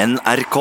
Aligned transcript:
NRK. 0.00 0.56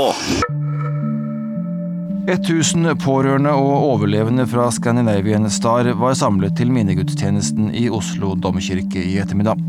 1000 2.27 2.89
pårørende 2.99 3.54
og 3.55 3.85
overlevende 3.93 4.43
fra 4.51 4.65
Scandinavian 4.75 5.47
Star 5.54 5.88
var 5.96 6.17
samlet 6.19 6.58
til 6.59 6.73
minnegudstjenesten 6.75 7.70
i 7.72 7.86
Oslo 7.88 8.34
domkirke 8.36 9.00
i 9.00 9.16
ettermiddag. 9.23 9.62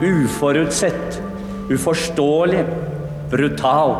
Uforutsett, 0.00 1.20
uforståelig, 1.68 2.64
brutal. 3.28 3.92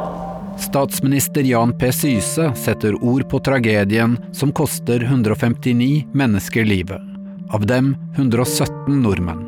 Statsminister 0.64 1.44
Jan 1.44 1.76
P. 1.76 1.92
Syse 1.92 2.48
setter 2.56 2.96
ord 3.04 3.28
på 3.28 3.42
tragedien 3.44 4.16
som 4.32 4.56
koster 4.56 5.04
159 5.04 6.06
mennesker 6.16 6.64
livet. 6.64 7.04
Av 7.52 7.68
dem 7.68 7.92
117 8.16 9.02
nordmenn. 9.04 9.44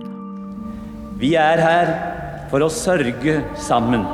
Vi 1.21 1.33
er 1.41 1.65
her 1.65 1.95
for 2.53 2.61
å 2.61 2.69
sørge 2.73 3.41
sammen. 3.57 4.05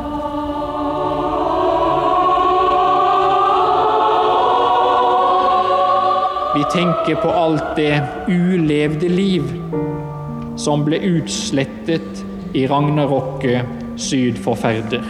Vi 6.56 6.64
tenker 6.64 7.14
på 7.14 7.30
alt 7.30 7.76
det 7.76 8.02
ulevde 8.28 9.08
liv 9.08 9.42
som 10.56 10.86
ble 10.86 10.96
utslettet 11.04 12.22
i 12.56 12.62
ragnarokket 12.70 14.00
syd 14.00 14.38
for 14.40 14.56
Færder. 14.56 15.04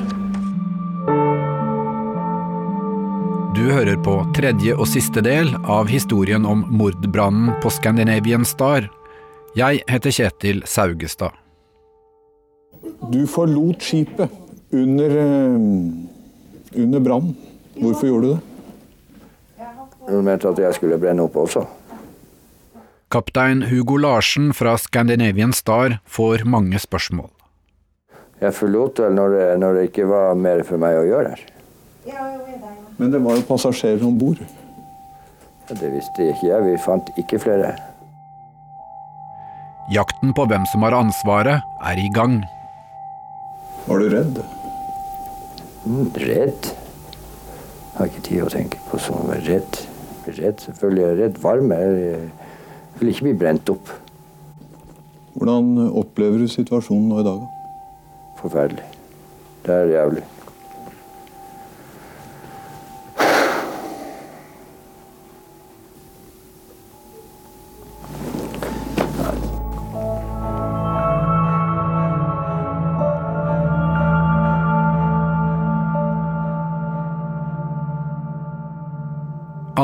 Du 3.54 3.62
hører 3.70 3.94
på 4.02 4.16
tredje 4.34 4.74
og 4.74 4.90
siste 4.90 5.22
del 5.22 5.52
av 5.70 5.86
historien 5.86 6.42
om 6.50 6.66
mordbrannen 6.80 7.54
på 7.62 7.70
Scandinavian 7.76 8.42
Star. 8.42 8.90
Jeg 9.54 9.84
heter 9.86 10.16
Kjetil 10.18 10.64
Saugestad. 10.66 11.30
Du 13.14 13.22
forlot 13.30 13.86
skipet 13.86 14.34
under, 14.74 15.16
eh, 15.22 16.82
under 16.82 17.00
brannen. 17.00 17.38
Hvorfor 17.78 18.06
gjorde 18.10 18.26
du 18.26 18.34
det? 18.34 18.55
Hun 20.06 20.24
mente 20.24 20.48
at 20.48 20.58
jeg 20.62 20.74
skulle 20.78 20.98
brenne 21.02 21.24
opp 21.26 21.36
også. 21.42 21.64
Kaptein 23.10 23.62
Hugo 23.70 23.96
Larsen 24.02 24.52
fra 24.54 24.76
Scandinavian 24.78 25.52
Star 25.54 25.98
får 26.06 26.44
mange 26.44 26.78
spørsmål. 26.82 27.30
Jeg 28.40 28.52
forlot 28.52 28.98
vel 29.00 29.14
når 29.16 29.34
det, 29.34 29.44
når 29.62 29.78
det 29.78 29.84
ikke 29.90 30.06
var 30.10 30.34
mer 30.36 30.62
for 30.66 30.80
meg 30.80 30.98
å 30.98 31.06
gjøre 31.06 31.34
her. 31.34 31.44
Men 32.98 33.12
det 33.12 33.20
var 33.24 33.38
jo 33.38 33.46
passasjerer 33.48 34.04
om 34.06 34.18
bord. 34.18 34.42
Det 35.70 35.90
visste 35.90 36.28
ikke 36.30 36.50
jeg. 36.50 36.64
Vi 36.66 36.76
fant 36.84 37.08
ikke 37.18 37.40
flere. 37.42 37.72
Jakten 39.94 40.34
på 40.34 40.46
hvem 40.50 40.66
som 40.70 40.82
har 40.86 40.94
ansvaret, 40.98 41.62
er 41.86 41.98
i 42.02 42.08
gang. 42.14 42.40
Var 43.86 44.02
du 44.02 44.08
redd? 44.10 44.40
Mm, 45.86 46.08
redd? 46.26 46.72
Jeg 46.72 47.98
har 47.98 48.10
ikke 48.10 48.24
tid 48.26 48.42
å 48.42 48.50
tenke 48.52 48.80
på 48.90 48.98
sånn. 49.00 49.30
Redd. 49.46 49.85
Redd, 50.26 50.62
selvfølgelig. 50.64 51.02
Jeg 51.02 51.12
er 51.12 51.22
redd 51.24 51.40
varme. 51.42 51.74
Jeg 51.74 53.00
vil 53.00 53.12
ikke 53.12 53.28
bli 53.28 53.34
brent 53.44 53.70
opp. 53.70 53.92
Hvordan 55.36 55.90
opplever 55.92 56.40
du 56.42 56.48
situasjonen 56.48 57.10
nå 57.12 57.20
i 57.20 57.26
dag? 57.26 57.44
Forferdelig. 58.40 58.86
Det 59.66 59.74
er 59.74 59.92
jævlig. 59.92 60.24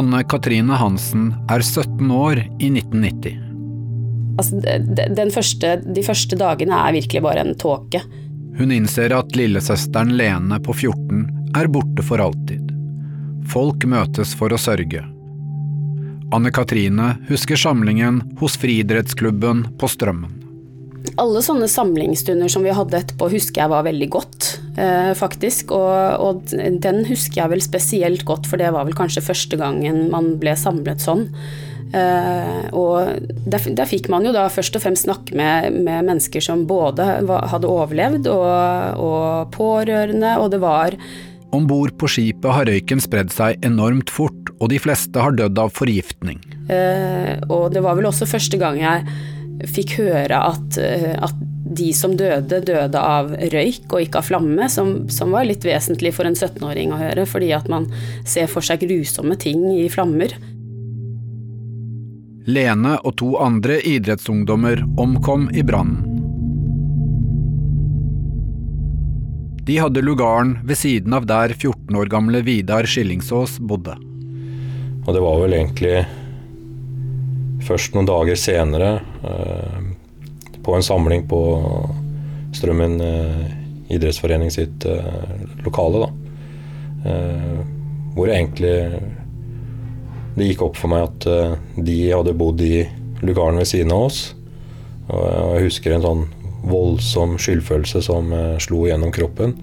Anne 0.03 0.25
Katrine 0.27 0.75
Hansen 0.75 1.29
er 1.47 1.63
17 1.63 2.11
år 2.11 2.41
i 2.59 2.69
1990. 2.73 3.37
Altså, 4.41 4.59
første, 5.31 5.77
de 5.87 6.03
første 6.03 6.39
dagene 6.41 6.75
er 6.89 6.97
virkelig 6.97 7.23
bare 7.23 7.45
en 7.45 7.55
tåke. 7.55 8.01
Hun 8.59 8.75
innser 8.75 9.15
at 9.15 9.37
lillesøsteren 9.39 10.11
Lene 10.19 10.59
på 10.65 10.75
14 10.75 11.55
er 11.55 11.71
borte 11.71 12.03
for 12.03 12.19
alltid. 12.25 12.73
Folk 13.53 13.87
møtes 13.87 14.35
for 14.35 14.51
å 14.51 14.59
sørge. 14.59 15.05
Anne 16.35 16.51
Katrine 16.51 17.13
husker 17.31 17.61
samlingen 17.61 18.25
hos 18.43 18.59
friidrettsklubben 18.59 19.69
på 19.79 19.93
Strømmen. 19.93 20.35
Alle 21.23 21.47
sånne 21.47 21.71
samlingsstunder 21.71 22.51
som 22.51 22.67
vi 22.67 22.75
hadde 22.75 22.99
etterpå, 23.05 23.31
husker 23.37 23.63
jeg 23.63 23.71
var 23.71 23.87
veldig 23.87 24.11
godt, 24.19 24.52
faktisk. 24.73 25.75
Og, 25.77 26.23
og, 26.25 26.53
den 26.53 27.03
husker 27.05 27.43
jeg 27.43 27.53
vel 27.53 27.65
spesielt 27.65 28.23
godt, 28.29 28.47
for 28.49 28.57
det 28.57 28.71
var 28.73 28.87
vel 28.89 28.97
kanskje 28.97 29.25
første 29.27 29.59
gangen 29.61 30.07
man 30.13 30.35
ble 30.41 30.57
samlet 30.57 31.05
sånn. 31.05 31.27
Eh, 31.93 32.69
og 32.73 33.27
der, 33.45 33.67
der, 33.77 33.85
fikk 33.89 34.09
man 34.13 34.25
jo 34.25 34.33
da 34.33 34.47
først 34.53 34.79
og 34.79 34.85
fremst 34.85 35.05
snakke 35.05 35.37
med, 35.37 35.75
med 35.85 36.07
mennesker 36.09 36.41
som 36.45 36.65
både 36.69 37.05
hadde 37.29 37.69
overlevd, 37.69 38.31
og, 38.33 39.03
og 39.03 39.53
pårørende, 39.53 40.39
og 40.41 40.51
det 40.55 40.63
var 40.63 40.97
Om 41.53 41.67
bord 41.69 41.93
på 42.01 42.09
skipet 42.09 42.49
har 42.57 42.65
røyken 42.65 43.03
spredd 43.05 43.33
seg 43.35 43.61
enormt 43.67 44.09
fort, 44.09 44.55
og 44.59 44.73
de 44.73 44.81
fleste 44.81 45.21
har 45.21 45.37
dødd 45.37 45.59
av 45.61 45.75
forgiftning. 45.77 46.41
Eh, 46.73 47.37
og 47.53 47.75
det 47.75 47.85
var 47.85 47.99
vel 47.99 48.09
også 48.09 48.31
første 48.31 48.57
gang 48.57 48.81
jeg 48.81 49.69
fikk 49.69 49.99
høre 50.01 50.39
at, 50.49 50.79
eh, 50.81 51.13
at, 51.13 51.49
de 51.77 51.91
som 51.97 52.15
døde, 52.19 52.61
døde 52.67 53.01
av 53.01 53.33
røyk 53.53 53.91
og 53.93 54.05
ikke 54.05 54.21
av 54.21 54.29
flamme, 54.29 54.69
som, 54.73 54.95
som 55.13 55.35
var 55.35 55.49
litt 55.49 55.65
vesentlig 55.67 56.15
for 56.17 56.29
en 56.29 56.37
17-åring 56.37 56.95
å 56.95 57.01
høre, 57.01 57.27
fordi 57.29 57.53
at 57.57 57.69
man 57.73 57.89
ser 58.29 58.51
for 58.53 58.65
seg 58.65 58.85
grusomme 58.85 59.39
ting 59.41 59.65
i 59.75 59.89
flammer. 59.93 60.35
Lene 62.47 62.97
og 63.07 63.15
to 63.21 63.35
andre 63.39 63.79
idrettsungdommer 63.87 64.83
omkom 64.99 65.47
i 65.55 65.63
brannen. 65.67 66.09
De 69.63 69.77
hadde 69.79 70.03
lugaren 70.03 70.57
ved 70.67 70.75
siden 70.81 71.15
av 71.15 71.29
der 71.31 71.53
14 71.55 71.95
år 71.95 72.09
gamle 72.11 72.41
Vidar 72.43 72.83
Skillingsås 72.83 73.61
bodde. 73.63 73.95
Og 75.07 75.15
det 75.15 75.23
var 75.23 75.39
vel 75.39 75.55
egentlig 75.55 76.01
først 77.63 77.95
noen 77.95 78.09
dager 78.11 78.39
senere, 78.39 78.91
eh, 79.23 79.92
på 80.63 80.77
en 80.77 80.85
samling 80.87 81.27
på 81.29 81.41
Strømmen 82.53 83.01
eh, 83.01 83.45
idrettsforening 83.97 84.53
sitt 84.53 84.85
eh, 84.85 85.41
lokale, 85.65 86.05
da. 86.05 86.13
Hvor 88.15 88.29
egentlig 88.31 88.75
det 90.37 90.47
gikk 90.47 90.61
opp 90.69 90.77
for 90.79 90.93
meg 90.93 91.09
at 91.09 91.25
de 91.75 91.97
hadde 92.13 92.37
bodd 92.39 92.63
i 92.63 92.85
lugaren 93.27 93.59
ved 93.59 93.67
siden 93.67 93.91
av 93.91 94.05
oss. 94.07 94.21
Og 95.09 95.25
jeg 95.25 95.67
husker 95.67 95.97
en 95.97 96.07
sånn 96.07 96.25
voldsom 96.71 97.35
skyldfølelse 97.43 98.05
som 98.07 98.31
slo 98.63 98.85
gjennom 98.87 99.11
kroppen. 99.17 99.57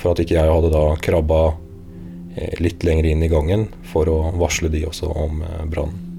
For 0.00 0.14
at 0.14 0.24
ikke 0.24 0.38
jeg 0.38 0.54
hadde 0.54 0.72
da 0.72 0.86
krabba 1.04 1.42
litt 2.64 2.86
lenger 2.86 3.10
inn 3.10 3.28
i 3.28 3.32
gangen 3.34 3.68
for 3.92 4.08
å 4.08 4.22
varsle 4.40 4.72
de 4.72 4.86
også 4.88 5.12
om 5.12 5.44
brannen. 5.68 6.09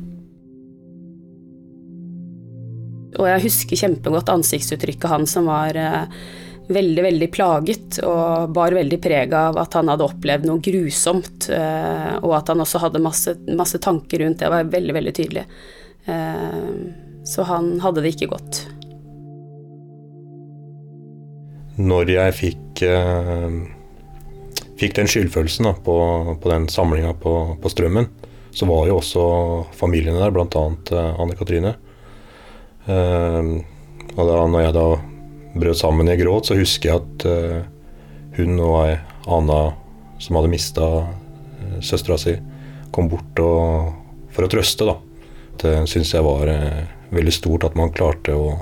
Og 3.20 3.28
jeg 3.28 3.44
husker 3.44 3.80
kjempegodt 3.84 4.32
ansiktsuttrykket 4.32 5.12
hans 5.12 5.36
som 5.36 5.50
var 5.52 5.76
eh, 5.76 6.24
veldig, 6.72 7.04
veldig 7.04 7.30
plaget 7.34 8.00
og 8.08 8.54
bar 8.56 8.76
veldig 8.78 9.00
preg 9.04 9.34
av 9.36 9.60
at 9.60 9.76
han 9.76 9.92
hadde 9.92 10.08
opplevd 10.08 10.48
noe 10.48 10.64
grusomt, 10.64 11.50
eh, 11.52 12.14
og 12.22 12.36
at 12.38 12.54
han 12.54 12.64
også 12.64 12.84
hadde 12.86 13.04
masse, 13.04 13.36
masse 13.52 13.82
tanker 13.84 14.24
rundt 14.24 14.40
det. 14.40 14.48
Det 14.48 14.54
var 14.54 14.72
veldig, 14.78 14.96
veldig 15.00 15.16
tydelig. 15.18 15.46
Eh, 16.08 16.70
så 17.28 17.46
han 17.50 17.76
hadde 17.84 18.06
det 18.06 18.16
ikke 18.16 18.32
godt. 18.32 18.64
Når 21.82 22.10
jeg 22.12 22.34
fikk, 22.36 22.82
fikk 24.78 24.98
den 24.98 25.08
skyldfølelsen 25.10 25.70
da, 25.70 25.72
på, 25.86 25.96
på, 26.42 26.50
den 26.52 26.68
samlinga 26.70 27.14
på, 27.22 27.34
på, 27.62 27.72
Strømmen, 27.72 28.10
så 28.54 28.68
var 28.70 28.90
jo 28.90 28.98
også 29.00 29.24
familiene 29.80 30.20
der, 30.20 30.34
bl.a. 30.36 30.66
Anne 30.92 31.38
Katrine. 31.40 31.76
Uh, 32.88 33.62
og 34.18 34.24
da 34.28 34.40
når 34.50 34.66
jeg 34.66 34.76
da 34.76 34.88
brøt 35.62 35.80
sammen 35.80 36.10
i 36.10 36.18
gråt, 36.20 36.50
så 36.50 36.58
husker 36.60 36.92
jeg 36.92 37.02
at 37.02 37.26
uh, 37.28 37.62
hun 38.38 38.60
og 38.60 38.76
ei 38.86 38.98
Anna 39.32 39.62
som 40.22 40.38
hadde 40.38 40.52
mista 40.52 40.88
uh, 41.06 41.78
søstera 41.84 42.18
si, 42.22 42.36
kom 42.94 43.10
bort 43.12 43.40
og, 43.44 43.94
for 44.34 44.48
å 44.48 44.52
trøste. 44.52 44.88
da. 44.88 44.98
Det 45.62 45.76
syns 45.92 46.14
jeg 46.16 46.26
var 46.26 46.50
uh, 46.52 46.84
veldig 47.14 47.36
stort 47.36 47.68
at 47.68 47.78
man 47.80 47.94
klarte 47.96 48.36
å, 48.36 48.54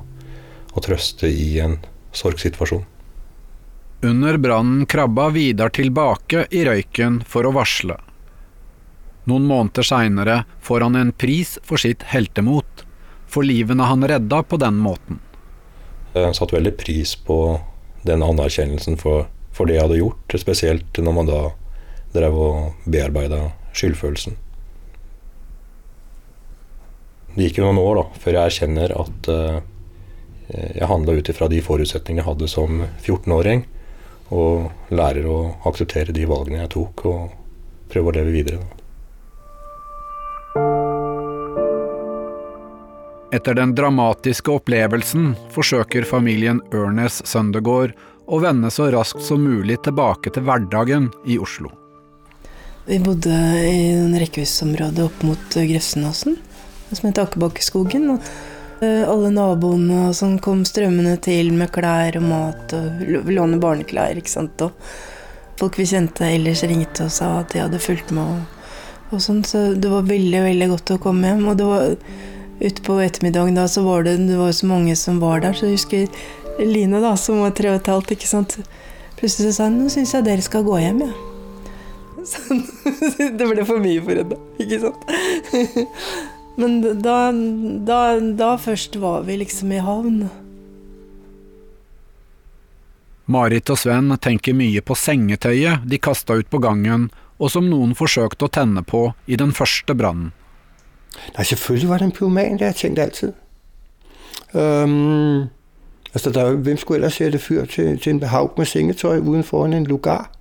å 0.73 0.83
trøste 0.83 1.29
i 1.29 1.57
en 1.63 1.79
sorgsituasjon. 2.15 2.85
Under 4.01 4.37
brannen 4.39 4.85
krabba 4.87 5.27
Vidar 5.35 5.73
tilbake 5.75 6.45
i 6.55 6.63
røyken 6.63 7.19
for 7.27 7.43
å 7.43 7.51
varsle. 7.51 7.97
Noen 9.27 9.45
måneder 9.45 9.85
seinere 9.85 10.37
får 10.63 10.85
han 10.87 10.95
en 10.95 11.11
pris 11.11 11.57
for 11.67 11.81
sitt 11.81 12.05
heltemot 12.07 12.78
for 13.29 13.45
livene 13.45 13.85
han 13.85 14.05
redda 14.09 14.43
på 14.43 14.57
den 14.61 14.79
måten. 14.81 15.19
Jeg 16.15 16.35
satte 16.37 16.57
veldig 16.57 16.73
pris 16.79 17.13
på 17.15 17.59
den 18.07 18.23
anerkjennelsen 18.25 18.97
for, 18.99 19.27
for 19.53 19.69
det 19.69 19.77
jeg 19.77 19.85
hadde 19.85 20.01
gjort, 20.01 20.37
spesielt 20.41 21.01
når 21.01 21.15
man 21.15 21.29
da 21.29 21.41
drev 22.15 22.37
og 22.41 22.85
bearbeida 22.89 23.49
skyldfølelsen. 23.77 24.37
Det 27.35 27.45
gikk 27.45 27.59
jo 27.59 27.67
noen 27.67 27.81
år 27.83 27.99
da, 27.99 28.05
før 28.23 28.35
jeg 28.35 28.51
erkjenner 28.51 28.93
at 28.97 29.29
uh, 29.29 29.59
jeg 30.49 30.89
handla 30.89 31.19
ut 31.19 31.29
ifra 31.29 31.49
de 31.51 31.61
forutsetningene 31.61 32.23
jeg 32.23 32.29
hadde 32.31 32.49
som 32.49 32.81
14-åring, 33.03 33.67
og 34.33 34.93
lærer 34.93 35.29
å 35.29 35.37
akseptere 35.69 36.13
de 36.15 36.25
valgene 36.29 36.63
jeg 36.63 36.73
tok, 36.73 37.05
og 37.05 37.89
prøve 37.93 38.11
å 38.11 38.17
leve 38.17 38.33
videre. 38.33 38.61
Da. 38.61 38.78
Etter 43.31 43.53
den 43.53 43.75
dramatiske 43.77 44.49
opplevelsen 44.57 45.35
forsøker 45.53 46.05
familien 46.07 46.63
Ørnes 46.73 47.19
Søndegård 47.29 47.91
å 48.25 48.39
vende 48.41 48.71
så 48.73 48.87
raskt 48.89 49.21
som 49.21 49.43
mulig 49.45 49.77
tilbake 49.85 50.31
til 50.33 50.47
hverdagen 50.47 51.11
i 51.29 51.37
Oslo. 51.37 51.69
Vi 52.87 52.97
bodde 53.05 53.35
i 53.69 53.91
en 53.93 54.15
rekkehusområde 54.17 55.05
opp 55.05 55.21
mot 55.21 55.53
Grefsenåsen, 55.53 56.39
som 56.89 57.05
heter 57.05 57.27
Akerbakkeskogen. 57.27 58.15
Eh, 58.81 59.03
alle 59.05 59.29
naboene 59.35 60.09
som 60.17 60.39
kom 60.41 60.63
strømmende 60.65 61.19
til 61.21 61.51
med 61.53 61.69
klær 61.75 62.17
og 62.17 62.25
mat 62.25 62.73
og 62.73 63.29
låne 63.29 63.61
barneklær. 63.61 64.17
ikke 64.17 64.33
sant? 64.33 64.65
Og 64.65 64.73
folk 65.61 65.77
vi 65.77 65.85
kjente 65.85 66.25
ellers 66.25 66.65
ringte 66.65 67.05
og 67.05 67.13
sa 67.13 67.29
at 67.43 67.53
de 67.53 67.61
hadde 67.61 67.83
fulgt 67.83 68.09
med. 68.09 68.25
Og, 68.25 69.13
og 69.13 69.21
sånn, 69.21 69.45
Så 69.45 69.75
det 69.77 69.93
var 69.93 70.09
veldig 70.09 70.43
veldig 70.49 70.73
godt 70.73 70.95
å 70.97 71.01
komme 71.05 71.29
hjem. 71.29 71.45
Og 71.53 71.61
det 71.61 71.69
var 71.69 71.93
Utpå 72.59 72.97
ettermiddagen 72.99 73.55
da, 73.55 73.67
så 73.71 73.85
var 73.85 74.03
det, 74.03 74.17
det 74.27 74.37
var 74.39 74.51
så 74.51 74.67
mange 74.67 74.95
som 74.99 75.21
var 75.23 75.43
der. 75.45 75.55
Så 75.55 75.69
jeg 75.69 75.79
husker 75.79 76.07
Line, 76.59 76.99
da, 76.99 77.13
som 77.15 77.39
var 77.39 77.53
tre 77.55 77.71
og 77.71 77.79
et 77.79 77.87
halvt, 77.87 78.11
ikke 78.17 78.27
sant. 78.27 78.57
Plutselig 79.19 79.55
sa 79.55 79.69
hun 79.69 79.77
nå 79.79 79.91
syns 79.91 80.11
jeg 80.15 80.27
dere 80.27 80.43
skal 80.43 80.65
gå 80.67 80.79
hjem. 80.81 81.05
Ja. 81.07 81.13
Sånn. 82.29 82.65
det 83.39 83.45
ble 83.47 83.63
for 83.63 83.79
mye 83.79 84.03
for 84.03 84.19
henne, 84.19 84.37
ikke 84.59 84.81
sant. 84.83 85.07
Men 86.59 86.81
da, 86.83 87.31
da, 87.87 87.99
da 88.19 88.49
først 88.59 88.97
var 88.99 89.23
vi 89.27 89.37
liksom 89.39 89.71
i 89.71 89.79
havn. 89.83 90.25
Marit 93.29 93.69
og 93.71 93.79
Sven 93.79 94.11
tenker 94.19 94.57
mye 94.57 94.81
på 94.83 94.97
sengetøyet 94.97 95.85
de 95.87 96.01
kasta 96.01 96.35
ut 96.41 96.49
på 96.51 96.59
gangen, 96.59 97.07
og 97.39 97.53
som 97.53 97.69
noen 97.71 97.95
forsøkte 97.95 98.49
å 98.49 98.51
tenne 98.51 98.83
på 98.83 99.05
i 99.29 99.39
den 99.39 99.53
første 99.55 99.95
brannen. 99.95 100.33
Nej, 101.37 101.43
selvfølgelig 101.43 101.89
var 101.89 101.97
det 101.97 102.05
en 102.05 102.11
pyroman, 102.11 102.51
det 102.51 102.59
har 102.61 102.67
jeg 102.67 102.75
tænkt 102.75 102.99
altid. 102.99 103.33
Øhm, 104.55 105.39
altså, 106.13 106.29
der, 106.33 106.51
hvem 106.51 106.77
skulle 106.77 106.95
ellers 106.95 107.13
sætte 107.13 107.39
fyr 107.39 107.65
til, 107.65 107.99
til 107.99 108.09
en 108.09 108.19
behag 108.19 108.49
med 108.57 108.65
sengetøj 108.65 109.17
uden 109.17 109.43
foran 109.43 109.73
en 109.73 109.85
lugar, 109.85 110.31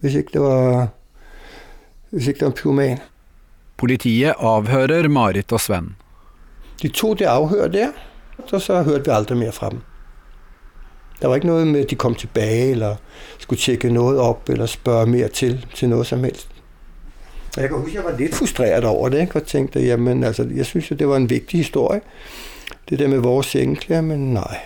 hvis 0.00 0.14
ikke 0.14 0.30
det 0.32 0.40
var, 0.40 0.88
hvis 2.10 2.26
ikke 2.26 2.38
det 2.38 2.44
var 2.44 2.50
en 2.50 2.56
pyroman? 2.62 2.98
Politiet 3.76 4.34
avhører 4.38 5.08
Marit 5.08 5.52
og 5.52 5.60
Sven. 5.60 5.96
De 6.82 6.88
tog 6.88 7.18
det 7.18 7.24
avhør 7.24 7.68
der, 7.68 7.88
og 8.52 8.60
så 8.60 8.82
hørte 8.82 9.04
vi 9.04 9.10
aldri 9.10 9.34
mer 9.34 9.50
fra 9.50 9.70
dem. 9.70 9.80
Der 11.22 11.28
var 11.28 11.34
ikke 11.34 11.46
noe 11.46 11.64
med, 11.64 11.80
at 11.80 11.90
de 11.90 11.94
kom 11.94 12.14
tilbake, 12.14 12.70
eller 12.70 12.96
skulle 13.38 13.60
tjekke 13.60 13.90
noe 13.92 14.16
opp, 14.20 14.48
eller 14.48 14.66
spørre 14.66 15.06
mer 15.06 15.28
til, 15.28 15.66
til 15.74 15.88
noe 15.88 16.04
som 16.04 16.24
helst. 16.24 16.48
Jeg 17.56 17.70
kan 17.70 17.80
huske, 17.80 17.96
jeg 17.96 18.06
var 18.06 18.18
litt 18.18 18.36
frustrert 18.38 18.84
over 18.86 19.10
det. 19.10 19.24
Jeg 19.34 19.46
tenkte, 19.46 19.82
jamen, 19.82 20.22
altså, 20.24 20.46
jeg 20.54 20.66
synes 20.66 20.90
jo, 20.90 20.96
det 20.96 21.08
var 21.08 21.18
en 21.18 21.30
viktig 21.30 21.64
historie. 21.64 22.00
Det 22.88 22.98
der 22.98 23.08
med 23.10 23.24
vores 23.24 23.54
sengeklær, 23.54 24.04
men 24.06 24.32
nei. 24.34 24.60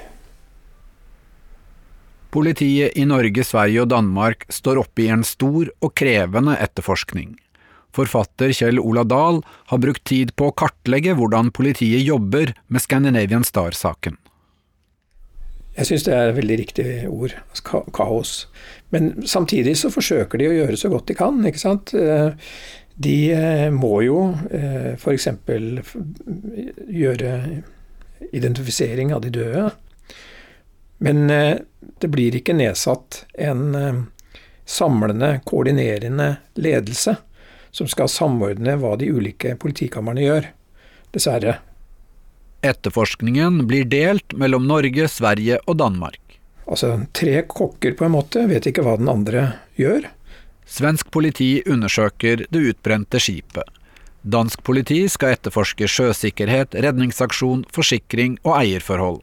Politiet 2.34 2.96
i 2.98 3.06
Norge, 3.06 3.44
Sverige 3.46 3.84
og 3.84 3.92
Danmark 3.92 4.44
står 4.50 4.82
oppe 4.82 5.04
i 5.04 5.08
en 5.14 5.24
stor 5.24 5.70
og 5.80 5.94
krevende 5.94 6.56
etterforskning. 6.60 7.36
Forfatter 7.94 8.50
Kjell 8.50 8.80
Ola 8.82 9.04
Dahl 9.06 9.38
har 9.70 9.80
brukt 9.80 10.02
tid 10.10 10.34
på 10.34 10.50
å 10.50 10.56
kartlegge 10.58 11.14
hvordan 11.14 11.52
politiet 11.54 12.02
jobber 12.02 12.50
med 12.66 12.82
Scandinavian 12.82 13.46
Star-saken. 13.46 14.18
Jeg 15.74 15.88
syns 15.88 16.04
det 16.06 16.14
er 16.14 16.28
et 16.30 16.36
veldig 16.36 16.58
riktig 16.58 16.88
ord, 17.10 17.32
kaos. 17.94 18.34
Men 18.94 19.26
samtidig 19.26 19.74
så 19.80 19.90
forsøker 19.90 20.38
de 20.38 20.46
å 20.46 20.54
gjøre 20.54 20.78
så 20.78 20.88
godt 20.92 21.08
de 21.10 21.16
kan. 21.18 21.40
ikke 21.48 21.62
sant? 21.62 21.90
Eh, 21.98 22.30
de 22.94 23.16
eh, 23.34 23.68
må 23.74 23.96
jo 24.06 24.18
eh, 24.54 24.94
f.eks. 24.94 25.26
gjøre 27.02 27.32
identifisering 28.30 29.10
av 29.16 29.24
de 29.24 29.32
døde. 29.34 29.64
Men 31.04 31.26
det 31.26 32.08
blir 32.08 32.38
ikke 32.38 32.54
nedsatt 32.56 33.24
en 33.34 33.74
samlende, 34.64 35.42
koordinerende 35.44 36.28
ledelse 36.56 37.16
som 37.74 37.90
skal 37.90 38.08
samordne 38.08 38.78
hva 38.80 38.94
de 38.96 39.10
ulike 39.12 39.56
politikamrene 39.60 40.24
gjør. 40.24 40.48
Dessverre. 41.12 41.58
Etterforskningen 42.64 43.66
blir 43.68 43.84
delt 43.90 44.32
mellom 44.38 44.64
Norge, 44.70 45.10
Sverige 45.12 45.58
og 45.66 45.82
Danmark. 45.82 46.23
Altså 46.64 46.96
tre 47.12 47.42
kokker 47.48 47.96
på 47.98 48.06
en 48.06 48.14
måte, 48.14 48.46
vet 48.48 48.66
ikke 48.70 48.84
hva 48.86 48.96
den 49.00 49.10
andre 49.12 49.46
gjør. 49.80 50.08
Svensk 50.64 51.10
politi 51.12 51.58
undersøker 51.68 52.46
det 52.48 52.62
utbrente 52.70 53.20
skipet. 53.20 53.68
Dansk 54.24 54.62
politi 54.64 55.02
skal 55.12 55.34
etterforske 55.36 55.88
sjøsikkerhet, 55.90 56.72
redningsaksjon, 56.80 57.66
forsikring 57.72 58.38
og 58.46 58.56
eierforhold. 58.62 59.20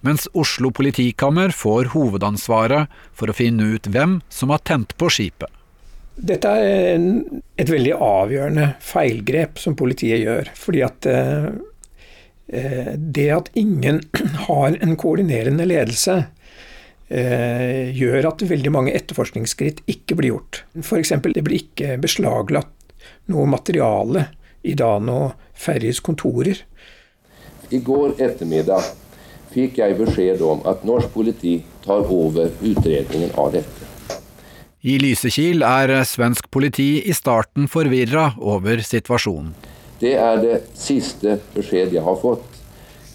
Mens 0.00 0.24
Oslo 0.32 0.70
politikammer 0.72 1.52
får 1.52 1.90
hovedansvaret 1.92 2.88
for 3.12 3.28
å 3.28 3.36
finne 3.36 3.66
ut 3.74 3.90
hvem 3.92 4.20
som 4.32 4.54
har 4.54 4.62
tent 4.64 4.94
på 4.96 5.10
skipet. 5.12 5.50
Dette 6.18 6.50
er 6.50 7.02
et 7.60 7.70
veldig 7.70 7.92
avgjørende 7.94 8.70
feilgrep 8.82 9.60
som 9.60 9.76
politiet 9.78 10.22
gjør. 10.24 10.48
Fordi 10.56 10.80
at 10.86 11.06
eh, 11.10 11.50
Eh, 12.48 12.92
det 12.96 13.30
at 13.30 13.50
ingen 13.52 14.00
har 14.48 14.76
en 14.80 14.96
koordinerende 14.96 15.66
ledelse, 15.68 16.22
eh, 17.08 17.90
gjør 17.96 18.30
at 18.32 18.44
veldig 18.50 18.72
mange 18.74 18.94
etterforskningsskritt 18.96 19.82
ikke 19.90 20.18
blir 20.18 20.34
gjort. 20.34 20.62
F.eks. 20.80 21.14
det 21.24 21.44
blir 21.44 21.62
ikke 21.62 21.98
beslaglagt 22.02 22.74
noe 23.32 23.48
materiale 23.48 24.28
i 24.62 24.74
Dano 24.78 25.32
Ferries 25.54 26.00
kontorer. 26.04 26.64
I 27.70 27.80
går 27.84 28.16
ettermiddag 28.22 28.84
fikk 29.52 29.80
jeg 29.80 29.96
beskjed 29.98 30.42
om 30.44 30.62
at 30.68 30.84
norsk 30.88 31.12
politi 31.12 31.58
tar 31.84 32.08
over 32.12 32.50
utredningen 32.60 33.32
av 33.40 33.52
dette. 33.56 33.88
I 34.86 34.94
Lysekil 35.02 35.64
er 35.66 35.90
svensk 36.06 36.46
politi 36.54 37.00
i 37.10 37.14
starten 37.16 37.66
forvirra 37.68 38.30
over 38.38 38.78
situasjonen. 38.84 39.50
Det 39.98 40.14
er 40.14 40.38
det 40.38 40.58
siste 40.78 41.40
beskjed 41.56 41.96
jeg 41.96 42.04
har 42.06 42.18
fått. 42.20 42.57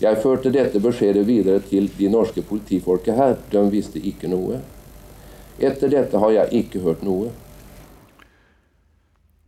Jeg 0.02 0.20
førte 0.24 0.52
dette 0.52 0.82
beskjedet 0.82 1.24
videre 1.28 1.62
til 1.68 1.90
de 1.98 2.10
norske 2.12 2.42
politifolket 2.42 3.18
her. 3.18 3.36
De 3.52 3.64
visste 3.72 4.02
ikke 4.02 4.32
noe. 4.32 4.60
Etter 5.62 5.92
dette 5.92 6.20
har 6.20 6.34
jeg 6.34 6.64
ikke 6.64 6.82
hørt 6.84 7.04
noe. 7.06 7.30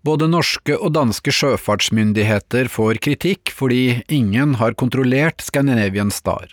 Både 0.06 0.28
norske 0.30 0.76
og 0.78 0.94
danske 0.94 1.34
sjøfartsmyndigheter 1.34 2.70
får 2.70 3.00
kritikk 3.02 3.50
fordi 3.50 4.04
ingen 4.14 4.54
har 4.60 4.78
kontrollert 4.78 5.42
Scandinavian 5.42 6.14
Star. 6.14 6.46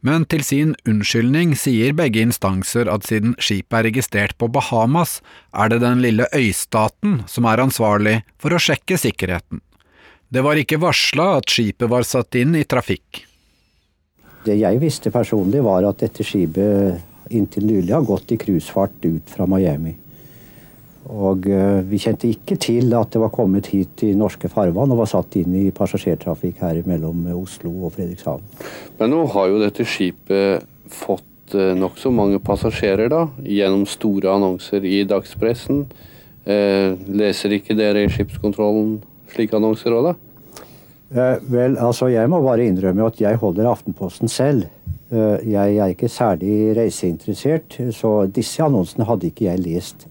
Men 0.00 0.24
til 0.30 0.44
sin 0.46 0.72
unnskyldning 0.88 1.52
sier 1.58 1.92
begge 1.98 2.22
instanser 2.24 2.88
at 2.88 3.04
siden 3.04 3.34
skipet 3.42 3.80
er 3.80 3.88
registrert 3.90 4.36
på 4.38 4.48
Bahamas, 4.54 5.18
er 5.52 5.68
det 5.68 5.82
den 5.82 6.00
lille 6.04 6.30
øystaten 6.32 7.24
som 7.28 7.48
er 7.50 7.60
ansvarlig 7.60 8.20
for 8.40 8.54
å 8.54 8.62
sjekke 8.62 8.96
sikkerheten. 8.96 9.60
Det 10.28 10.42
var 10.44 10.58
ikke 10.60 10.76
varsla 10.80 11.38
at 11.38 11.48
skipet 11.48 11.88
var 11.88 12.04
satt 12.04 12.36
inn 12.36 12.52
i 12.58 12.66
trafikk. 12.68 13.22
Det 14.44 14.58
jeg 14.60 14.80
visste 14.82 15.12
personlig, 15.12 15.62
var 15.64 15.86
at 15.88 16.02
dette 16.04 16.24
skipet 16.24 17.32
inntil 17.32 17.64
nylig 17.68 17.94
har 17.94 18.04
gått 18.04 18.34
i 18.36 18.38
cruisefart 18.40 19.08
ut 19.08 19.32
fra 19.32 19.48
Miami. 19.48 19.94
Og 21.08 21.48
uh, 21.48 21.80
vi 21.88 22.00
kjente 22.02 22.28
ikke 22.28 22.58
til 22.60 22.92
at 22.96 23.14
det 23.14 23.22
var 23.22 23.32
kommet 23.32 23.70
hit 23.72 24.04
i 24.04 24.12
norske 24.16 24.50
farvann 24.52 24.92
og 24.92 25.00
var 25.00 25.08
satt 25.08 25.38
inn 25.40 25.54
i 25.56 25.70
passasjertrafikk 25.72 26.60
her 26.60 26.82
mellom 26.88 27.24
Oslo 27.32 27.72
og 27.88 27.94
Fredrikshavn. 27.96 28.44
Men 29.00 29.14
nå 29.14 29.24
har 29.32 29.48
jo 29.48 29.62
dette 29.62 29.88
skipet 29.88 30.68
fått 30.92 31.56
uh, 31.56 31.72
nokså 31.72 32.12
mange 32.12 32.40
passasjerer, 32.44 33.08
da, 33.08 33.24
gjennom 33.40 33.88
store 33.88 34.36
annonser 34.36 34.84
i 34.84 35.00
dagspressen. 35.08 35.86
Uh, 36.44 37.00
leser 37.08 37.56
ikke 37.56 37.76
dere 37.76 38.04
i 38.04 38.12
skipskontrollen 38.12 38.98
slike 39.34 39.56
annonser 39.58 39.94
òg, 39.96 40.10
da? 40.10 40.16
Eh, 41.08 41.38
vel, 41.48 41.78
altså 41.80 42.10
jeg 42.12 42.28
må 42.28 42.42
bare 42.44 42.66
innrømme 42.68 43.06
at 43.08 43.20
jeg 43.20 43.40
holder 43.40 43.70
Aftenposten 43.70 44.28
selv. 44.28 44.68
Eh, 45.08 45.40
jeg 45.54 45.78
er 45.80 45.94
ikke 45.94 46.10
særlig 46.12 46.76
reiseinteressert, 46.76 47.78
så 47.96 48.12
disse 48.28 48.60
annonsene 48.64 49.08
hadde 49.08 49.30
ikke 49.30 49.48
jeg 49.48 49.64
lest. 49.64 50.08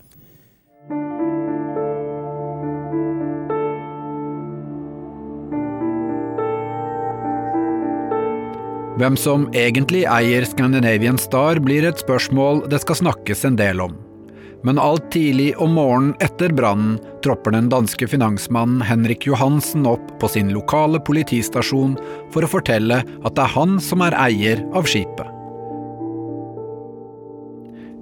Hvem 8.97 9.13
som 9.21 9.43
egentlig 9.53 10.07
eier 10.09 10.41
Scandinavian 10.49 11.19
Star, 11.21 11.61
blir 11.61 11.85
et 11.85 12.01
spørsmål 12.01 12.63
det 12.71 12.81
skal 12.81 13.03
snakkes 13.03 13.45
en 13.45 13.59
del 13.59 13.85
om. 13.85 14.06
Men 14.67 14.79
alt 14.83 15.11
tidlig 15.11 15.53
om 15.63 15.77
morgenen 15.77 16.15
etter 16.19 16.51
brannen 16.51 16.97
tropper 17.23 17.53
den 17.55 17.69
danske 17.71 18.07
finansmannen 18.11 18.81
Henrik 18.83 19.23
Johansen 19.29 19.85
opp 19.87 20.09
på 20.19 20.27
sin 20.27 20.49
lokale 20.51 20.99
politistasjon 21.07 21.93
for 22.33 22.43
å 22.43 22.49
fortelle 22.51 22.97
at 22.99 23.37
det 23.37 23.45
er 23.45 23.53
han 23.53 23.77
som 23.79 24.03
er 24.03 24.17
eier 24.19 24.63
av 24.75 24.89
skipet. 24.91 25.29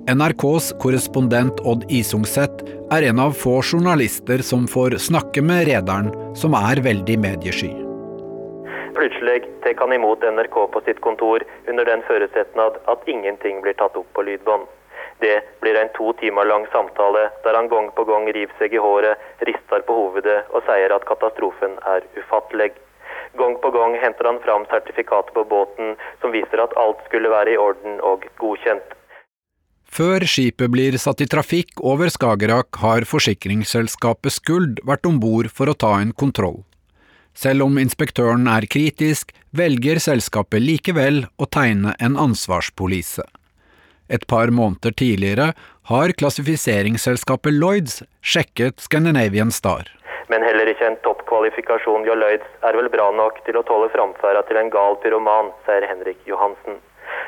NRKs 0.09 0.71
korrespondent 0.81 1.61
Odd 1.69 1.85
Isungset 1.93 2.63
er 2.93 3.05
en 3.11 3.21
av 3.21 3.37
få 3.37 3.59
journalister 3.61 4.41
som 4.45 4.65
får 4.69 4.97
snakke 5.05 5.45
med 5.45 5.67
rederen, 5.69 6.09
som 6.33 6.57
er 6.57 6.81
veldig 6.87 7.19
mediesky. 7.27 7.69
Plutselig 8.97 9.43
tar 9.61 9.77
han 9.83 9.93
imot 9.99 10.25
NRK 10.25 10.57
på 10.73 10.81
sitt 10.89 11.03
kontor 11.05 11.45
under 11.69 11.85
den 11.85 12.01
forutsetning 12.09 12.81
at 12.89 13.05
ingenting 13.09 13.61
blir 13.61 13.77
tatt 13.77 14.01
opp 14.01 14.09
på 14.17 14.25
lydbånd. 14.25 14.65
Det 15.19 15.35
blir 15.61 15.77
en 15.79 15.91
to 15.95 16.13
timer 16.19 16.45
lang 16.45 16.65
samtale 16.71 17.29
der 17.43 17.55
han 17.55 17.69
gang 17.71 17.91
på 17.95 18.03
gang 18.09 18.27
river 18.35 18.55
seg 18.59 18.73
i 18.75 18.81
håret, 18.81 19.21
rister 19.47 19.85
på 19.87 19.95
hovedet 19.99 20.41
og 20.51 20.65
sier 20.67 20.91
at 20.95 21.07
katastrofen 21.07 21.77
er 21.93 22.03
ufattelig. 22.19 22.73
Gang 23.39 23.55
på 23.63 23.71
gang 23.75 23.95
henter 23.99 24.27
han 24.27 24.41
fram 24.43 24.67
sertifikatet 24.71 25.33
på 25.35 25.45
båten 25.47 25.95
som 26.21 26.35
viser 26.35 26.61
at 26.63 26.75
alt 26.79 27.01
skulle 27.07 27.31
være 27.31 27.55
i 27.55 27.59
orden 27.59 27.99
og 28.03 28.27
godkjent. 28.41 28.95
Før 29.95 30.25
skipet 30.27 30.71
blir 30.73 30.97
satt 30.99 31.21
i 31.23 31.27
trafikk 31.31 31.79
over 31.79 32.09
Skagerrak, 32.11 32.75
har 32.83 33.05
forsikringsselskapet 33.07 34.33
Skuld 34.33 34.81
vært 34.83 35.07
om 35.07 35.21
bord 35.23 35.47
for 35.47 35.71
å 35.71 35.77
ta 35.77 35.93
en 36.01 36.11
kontroll. 36.11 36.63
Selv 37.35 37.67
om 37.67 37.79
inspektøren 37.79 38.47
er 38.51 38.67
kritisk, 38.71 39.31
velger 39.55 39.99
selskapet 40.03 40.63
likevel 40.63 41.25
å 41.39 41.47
tegne 41.47 41.95
en 41.99 42.19
ansvarspolise. 42.19 43.23
Et 44.09 44.27
par 44.27 44.51
måneder 44.53 44.93
tidligere 44.93 45.51
har 45.89 46.13
klassifiseringsselskapet 46.19 47.53
Lloyds 47.53 48.03
sjekket 48.21 48.79
Scandinavian 48.79 49.51
Star. 49.51 49.89
Men 50.29 50.41
heller 50.45 50.69
ikke 50.69 50.87
en 50.89 50.97
toppkvalifikasjon 51.05 52.05
hjå 52.05 52.17
Lloyds 52.17 52.65
er 52.65 52.77
vel 52.77 52.89
bra 52.93 53.11
nok 53.13 53.41
til 53.45 53.57
å 53.59 53.65
tåle 53.65 53.91
framferda 53.93 54.41
til 54.47 54.57
en 54.61 54.71
gal 54.73 54.97
pyroman, 55.03 55.53
sier 55.67 55.85
Henrik 55.89 56.21
Johansen. 56.29 56.81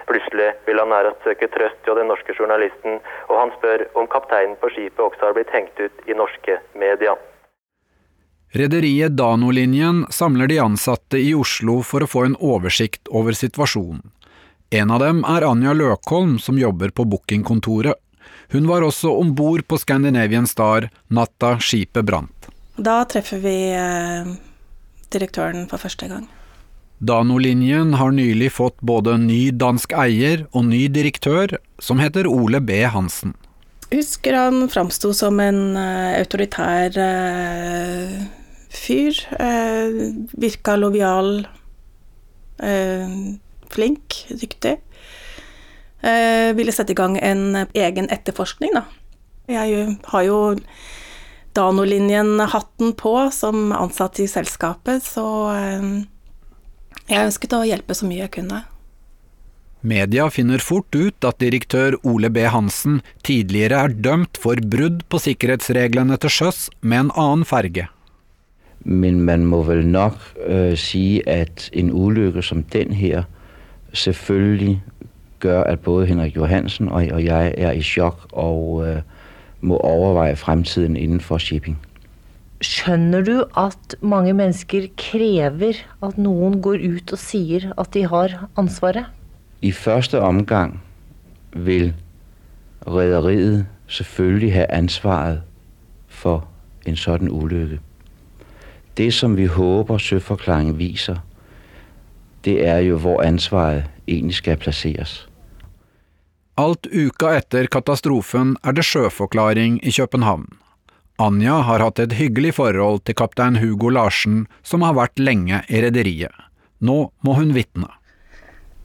Plutselig 0.07 0.53
vil 0.65 0.79
han 0.81 0.89
nærmest 0.93 1.25
søke 1.25 1.49
trøst 1.53 1.89
hos 1.89 1.97
den 1.99 2.09
norske 2.09 2.33
journalisten, 2.37 3.01
og 3.29 3.39
han 3.41 3.53
spør 3.57 3.85
om 3.99 4.09
kapteinen 4.09 4.57
på 4.61 4.71
skipet 4.73 5.03
også 5.03 5.29
har 5.29 5.37
blitt 5.37 5.53
hengt 5.53 5.81
ut 5.81 6.09
i 6.09 6.17
norske 6.17 6.59
media. 6.79 7.17
Rederiet 8.57 9.17
Dano-linjen 9.19 10.05
samler 10.09 10.47
de 10.47 10.61
ansatte 10.63 11.19
i 11.19 11.33
Oslo 11.35 11.81
for 11.85 12.05
å 12.05 12.09
få 12.09 12.23
en 12.29 12.37
oversikt 12.39 13.11
over 13.11 13.35
situasjonen. 13.35 14.05
En 14.69 14.91
av 14.91 14.99
dem 14.99 15.21
er 15.23 15.45
Anja 15.47 15.71
Løkholm, 15.73 16.35
som 16.43 16.57
jobber 16.59 16.91
på 16.91 17.05
bookingkontoret. 17.07 17.95
Hun 18.51 18.67
var 18.67 18.83
også 18.83 19.13
om 19.15 19.31
bord 19.35 19.63
på 19.67 19.77
Scandinavian 19.79 20.47
Star 20.47 20.89
natta 21.07 21.55
skipet 21.63 22.03
brant. 22.07 22.49
Da 22.75 23.01
treffer 23.07 23.39
vi 23.43 23.55
eh, 23.71 24.27
direktøren 25.13 25.69
for 25.71 25.79
første 25.79 26.09
gang. 26.11 26.27
Dano-linjen 26.99 27.93
har 27.95 28.11
nylig 28.11 28.51
fått 28.57 28.79
både 28.81 29.15
ny 29.21 29.51
dansk 29.55 29.93
eier 29.95 30.47
og 30.51 30.65
ny 30.67 30.87
direktør, 30.91 31.55
som 31.79 32.01
heter 32.03 32.27
Ole 32.27 32.59
B. 32.59 32.81
Hansen. 32.89 33.35
Husker 33.91 34.35
han 34.35 34.65
framsto 34.67 35.13
som 35.15 35.39
en 35.39 35.77
uh, 35.77 36.17
autoritær 36.17 36.97
uh, 36.99 38.17
fyr. 38.73 39.15
Uh, 39.39 40.27
virka 40.35 40.75
lovial, 40.75 41.45
flink, 43.73 44.23
dyktig. 44.29 44.77
ville 46.57 46.71
sette 46.71 46.93
i 46.93 46.97
gang 46.97 47.17
en 47.17 47.65
egen 47.73 48.07
etterforskning, 48.13 48.75
da. 48.77 48.85
Jeg 49.49 49.97
har 50.11 50.23
jo 50.27 50.37
Dano-linjen-hatten 51.57 52.93
på 52.99 53.15
som 53.33 53.71
ansatt 53.73 54.19
i 54.21 54.27
selskapet, 54.29 55.03
så 55.03 55.25
jeg 57.07 57.23
ønsket 57.23 57.55
å 57.57 57.65
hjelpe 57.65 57.95
så 57.97 58.07
mye 58.07 58.25
jeg 58.27 58.35
kunne. 58.37 58.61
Media 59.87 60.25
finner 60.33 60.59
fort 60.59 60.95
ut 60.95 61.25
at 61.27 61.37
direktør 61.39 61.95
Ole 62.07 62.31
B. 62.33 62.43
Hansen 62.49 62.99
tidligere 63.23 63.83
er 63.85 63.93
dømt 63.93 64.39
for 64.41 64.59
brudd 64.59 65.03
på 65.07 65.21
sikkerhetsreglene 65.21 66.17
til 66.23 66.33
sjøs 66.33 66.65
med 66.81 67.05
en 67.05 67.11
annen 67.13 67.45
ferge. 67.47 67.85
Men 68.83 69.21
man 69.27 69.45
må 69.49 69.61
vel 69.67 69.85
nok 69.87 70.17
uh, 70.43 70.73
si 70.79 71.21
at 71.29 71.69
en 71.77 71.91
ulykke 71.93 72.43
som 72.45 72.65
den 72.73 72.95
her 72.97 73.27
selvfølgelig 73.97 74.81
gør, 75.39 75.63
at 75.63 75.79
både 75.79 76.05
Henrik 76.05 76.35
Johansen 76.35 76.89
og, 76.89 77.07
og 77.11 77.23
jeg 77.25 77.53
er 77.57 77.71
i 77.71 77.81
sjokk 77.81 78.27
og 78.31 78.87
øh, 78.87 79.01
må 79.61 79.77
overveie 79.77 80.35
fremtiden 80.35 80.97
innenfor 80.97 81.37
shipping. 81.37 81.77
Skjønner 82.61 83.21
du 83.21 83.43
at 83.57 83.95
mange 84.01 84.33
mennesker 84.33 84.87
krever 84.97 85.77
at 86.03 86.17
noen 86.17 86.61
går 86.61 86.81
ut 86.81 87.13
og 87.13 87.21
sier 87.21 87.69
at 87.77 87.93
de 87.93 88.07
har 88.09 88.47
ansvaret? 88.57 89.05
I 89.61 89.71
første 89.71 90.21
omgang 90.21 90.79
vil 91.53 91.93
rederiet 92.87 93.65
selvfølgelig 93.87 94.53
ha 94.53 94.65
ansvaret 94.69 95.41
for 96.07 96.47
en 96.85 96.97
sånn 96.97 97.29
ulykke. 97.29 97.79
Det 98.97 99.11
som 99.13 99.37
vi 99.37 99.45
håper 99.45 100.01
Søforklaringen 100.01 100.77
viser, 100.79 101.21
det 102.47 102.61
er 102.63 102.79
jo 102.85 102.99
hvor 103.03 103.19
ansvaret 103.25 103.89
egentlig 104.07 104.39
skal 104.39 104.59
plasseres. 104.61 105.19
Alt 106.57 106.87
uka 106.89 107.35
etter 107.37 107.67
katastrofen 107.69 108.55
er 108.65 108.73
det 108.77 108.87
sjøforklaring 108.87 109.77
i 109.85 109.93
København. 109.93 110.47
Anja 111.21 111.59
har 111.65 111.83
hatt 111.83 111.99
et 112.01 112.15
hyggelig 112.17 112.55
forhold 112.57 113.03
til 113.05 113.17
kaptein 113.17 113.59
Hugo 113.61 113.91
Larsen, 113.93 114.45
som 114.63 114.85
har 114.85 114.95
vært 114.97 115.21
lenge 115.21 115.63
i 115.67 115.81
rederiet. 115.83 116.33
Nå 116.79 116.97
må 117.25 117.35
hun 117.37 117.53
vitne. 117.57 117.89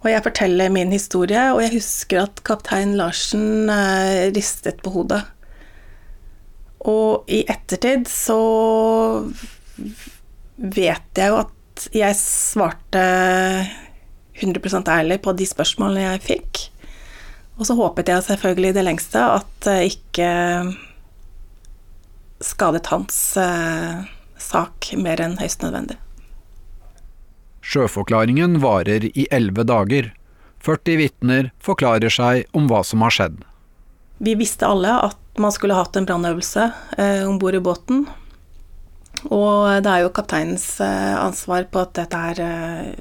Og 0.02 0.10
jeg 0.10 0.24
forteller 0.24 0.72
min 0.72 0.92
historie, 0.92 1.44
og 1.52 1.62
jeg 1.62 1.76
husker 1.76 2.24
at 2.24 2.42
kaptein 2.44 2.96
Larsen 2.98 3.70
eh, 3.70 4.32
ristet 4.34 4.82
på 4.82 4.92
hodet. 4.96 5.22
Og 6.88 7.28
i 7.30 7.44
ettertid 7.46 8.08
så 8.10 8.40
vet 10.56 11.20
jeg 11.20 11.30
jo 11.30 11.42
at 11.44 11.52
jeg 11.94 12.18
svarte 12.18 13.02
100% 14.38 14.88
ærlig 14.92 15.20
på 15.24 15.34
de 15.36 15.46
spørsmålene 15.48 16.06
jeg 16.06 16.22
fikk. 16.26 16.62
Og 17.60 17.68
så 17.68 17.76
håpet 17.78 18.08
jeg 18.08 18.24
selvfølgelig 18.26 18.72
i 18.72 18.76
det 18.78 18.86
lengste 18.86 19.22
at 19.36 19.50
det 19.66 19.78
ikke 19.92 20.30
skadet 22.42 22.88
hans 22.90 23.18
eh, 23.38 24.02
sak 24.40 24.90
mer 24.98 25.20
enn 25.22 25.38
høyst 25.38 25.62
nødvendig. 25.62 25.98
Sjøforklaringen 27.62 28.58
varer 28.62 29.06
i 29.12 29.28
elleve 29.30 29.64
dager. 29.68 30.10
40 30.62 30.98
vitner 30.98 31.50
forklarer 31.62 32.10
seg 32.10 32.48
om 32.56 32.66
hva 32.70 32.82
som 32.86 33.04
har 33.06 33.14
skjedd. 33.14 33.38
Vi 34.22 34.34
visste 34.38 34.66
alle 34.66 34.96
at 35.10 35.18
man 35.42 35.54
skulle 35.54 35.76
hatt 35.78 35.96
en 35.96 36.06
brannøvelse 36.06 36.66
eh, 36.98 37.22
om 37.26 37.38
bord 37.42 37.56
i 37.58 37.62
båten. 37.62 38.04
Og 39.30 39.82
det 39.84 39.90
er 39.90 40.04
jo 40.04 40.12
kapteinens 40.14 40.66
eh, 40.82 41.14
ansvar 41.18 41.68
på 41.70 41.84
at 41.84 41.94
dette 42.00 42.22
her 42.24 42.42
eh, 42.42 42.92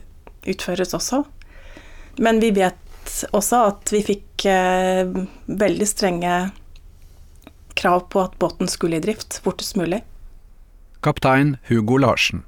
utføres 0.52 0.94
også. 0.98 1.24
Men 2.22 2.42
vi 2.44 2.52
vet 2.56 2.78
også 3.32 3.64
at 3.72 3.94
vi 3.94 4.04
fikk 4.06 4.46
eh, 4.50 5.10
veldig 5.48 5.88
strenge 5.90 6.36
krav 7.82 8.06
på 8.14 8.22
at 8.22 8.38
båten 8.40 8.70
skulle 8.70 9.00
i 9.00 9.04
drift 9.04 9.40
fortest 9.44 9.78
mulig. 9.80 10.04
Kaptein 11.02 11.58
Hugo 11.70 11.98
Larsen. 11.98 12.44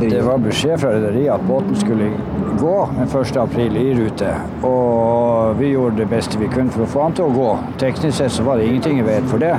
Det 0.00 0.20
var 0.22 0.38
beskjed 0.38 0.78
fra 0.78 0.92
rederiet 0.94 1.32
at 1.34 1.46
båten 1.48 1.74
skulle 1.76 2.10
gå 2.60 2.74
den 2.94 3.08
1. 3.08 3.36
april 3.42 3.76
i 3.80 3.94
rute. 3.98 4.30
Og 4.62 5.58
vi 5.58 5.72
gjorde 5.72 6.04
det 6.04 6.10
beste 6.12 6.38
vi 6.38 6.50
kunne 6.52 6.70
for 6.70 6.86
å 6.86 6.90
få 6.94 7.06
han 7.08 7.16
til 7.18 7.26
å 7.26 7.34
gå. 7.34 7.50
Teknisk 7.82 8.20
sett 8.20 8.36
så 8.36 8.46
var 8.46 8.60
det 8.60 8.68
ingenting 8.68 9.00
i 9.00 9.06
veien 9.08 9.26
for 9.30 9.42
det. 9.42 9.56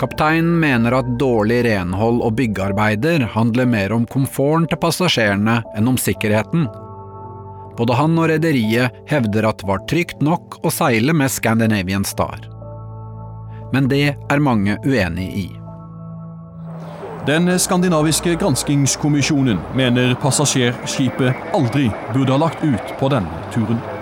Kapteinen 0.00 0.60
mener 0.60 0.94
at 0.96 1.08
dårlig 1.20 1.58
renhold 1.66 2.22
og 2.24 2.38
byggearbeider 2.38 3.26
handler 3.34 3.66
mer 3.68 3.92
om 3.92 4.06
komforten 4.08 4.64
til 4.70 4.80
passasjerene 4.80 5.58
enn 5.76 5.90
om 5.90 5.98
sikkerheten. 6.00 6.64
Både 7.76 7.98
han 7.98 8.16
og 8.16 8.30
rederiet 8.32 8.96
hevder 9.10 9.50
at 9.50 9.60
det 9.60 9.68
var 9.68 9.84
trygt 9.92 10.24
nok 10.24 10.56
å 10.64 10.72
seile 10.72 11.12
med 11.12 11.28
Scandinavian 11.28 12.08
Star. 12.08 12.48
Men 13.74 13.92
det 13.92 14.16
er 14.16 14.40
mange 14.40 14.78
uenig 14.88 15.28
i. 15.44 15.46
Den 17.28 17.52
skandinaviske 17.60 18.38
granskingskommisjonen 18.40 19.60
mener 19.76 20.16
passasjerskipet 20.24 21.52
aldri 21.52 21.90
burde 22.14 22.32
ha 22.32 22.40
lagt 22.48 22.64
ut 22.64 22.96
på 22.96 23.12
denne 23.12 23.48
turen. 23.52 23.99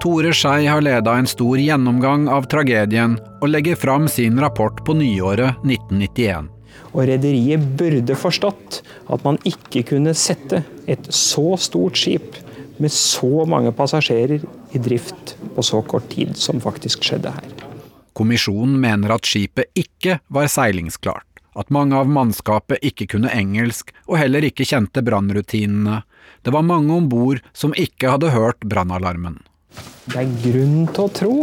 Tore 0.00 0.30
Skei 0.32 0.64
har 0.64 0.80
leda 0.80 1.12
en 1.12 1.26
stor 1.28 1.58
gjennomgang 1.60 2.22
av 2.32 2.46
tragedien 2.48 3.18
og 3.42 3.50
legger 3.50 3.76
fram 3.76 4.06
sin 4.08 4.38
rapport 4.40 4.78
på 4.86 4.94
nyåret 4.96 5.58
1991. 5.60 6.46
Og 6.94 7.02
rederiet 7.10 7.66
burde 7.76 8.16
forstått 8.16 8.78
at 9.12 9.26
man 9.26 9.36
ikke 9.44 9.82
kunne 9.90 10.14
sette 10.16 10.62
et 10.88 11.10
så 11.12 11.52
stort 11.60 12.00
skip 12.00 12.38
med 12.80 12.94
så 12.94 13.44
mange 13.44 13.74
passasjerer 13.76 14.40
i 14.72 14.80
drift 14.80 15.34
på 15.52 15.66
så 15.68 15.82
kort 15.84 16.08
tid 16.14 16.32
som 16.32 16.64
faktisk 16.64 17.04
skjedde 17.04 17.34
her. 17.36 17.52
Kommisjonen 18.16 18.80
mener 18.80 19.12
at 19.12 19.28
skipet 19.28 19.68
ikke 19.76 20.16
var 20.32 20.48
seilingsklart, 20.48 21.44
at 21.60 21.68
mange 21.68 22.00
av 22.00 22.08
mannskapet 22.08 22.80
ikke 22.80 23.10
kunne 23.18 23.36
engelsk 23.36 23.92
og 24.08 24.16
heller 24.22 24.48
ikke 24.48 24.64
kjente 24.64 25.04
brannrutinene. 25.04 26.00
Det 26.40 26.56
var 26.56 26.64
mange 26.64 26.96
om 26.96 27.12
bord 27.12 27.44
som 27.52 27.76
ikke 27.76 28.16
hadde 28.16 28.32
hørt 28.32 28.64
brannalarmen. 28.64 29.42
Det 30.10 30.18
er 30.18 30.36
grunn 30.42 30.86
til 30.90 31.04
å 31.04 31.12
tro 31.14 31.34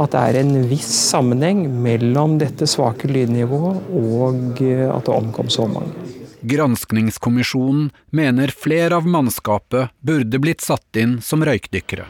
at 0.00 0.12
det 0.14 0.20
er 0.20 0.40
en 0.42 0.54
viss 0.70 0.90
sammenheng 1.10 1.64
mellom 1.82 2.38
dette 2.40 2.68
svake 2.68 3.08
lydnivået 3.10 3.90
og 3.96 4.60
at 4.60 5.06
det 5.08 5.14
omkom 5.14 5.50
så 5.52 5.66
mange. 5.70 5.94
Granskningskommisjonen 6.40 7.90
mener 8.16 8.52
flere 8.56 8.96
av 8.96 9.08
mannskapet 9.08 9.92
burde 10.00 10.40
blitt 10.40 10.64
satt 10.64 10.96
inn 10.96 11.18
som 11.24 11.44
røykdykkere. 11.44 12.06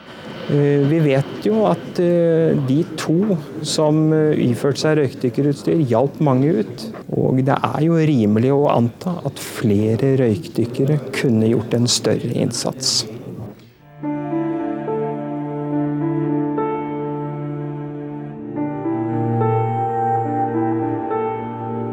Eh, 0.50 0.82
vi 0.90 0.98
vet 1.02 1.44
jo 1.46 1.64
at 1.68 1.98
eh, 2.02 2.58
de 2.66 2.80
to 2.98 3.36
som 3.66 4.08
eh, 4.14 4.38
iførte 4.48 4.82
seg 4.82 4.96
røykdykkerutstyr, 4.98 5.82
hjalp 5.90 6.18
mange 6.26 6.50
ut. 6.62 6.86
Og 7.14 7.42
det 7.46 7.54
er 7.54 7.84
jo 7.86 7.98
rimelig 7.98 8.50
å 8.54 8.66
anta 8.72 9.18
at 9.26 9.42
flere 9.42 10.16
røykdykkere 10.18 10.98
kunne 11.14 11.50
gjort 11.52 11.78
en 11.78 11.90
større 11.90 12.34
innsats. 12.34 13.04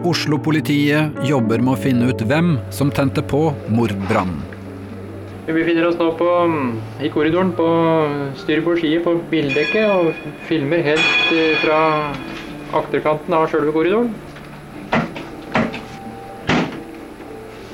Oslo-politiet 0.08 1.18
jobber 1.28 1.60
med 1.60 1.74
å 1.74 1.80
finne 1.82 2.08
ut 2.12 2.22
hvem 2.30 2.56
som 2.72 2.92
tente 2.94 3.24
på 3.26 3.50
mordbrannen. 3.68 4.40
Vi 5.48 5.56
befinner 5.56 5.88
oss 5.88 5.96
nå 6.00 6.10
på, 6.20 6.28
i 7.00 7.10
korridoren 7.12 7.54
på 7.56 7.68
styrbord 8.40 8.82
side 8.82 9.00
på 9.06 9.14
bildekket 9.32 9.88
og 9.88 10.10
filmer 10.48 10.84
helt 10.84 11.36
fra 11.62 11.80
akterkanten 12.76 13.36
av 13.36 13.48
sjølve 13.52 13.76
korridoren. 13.76 14.12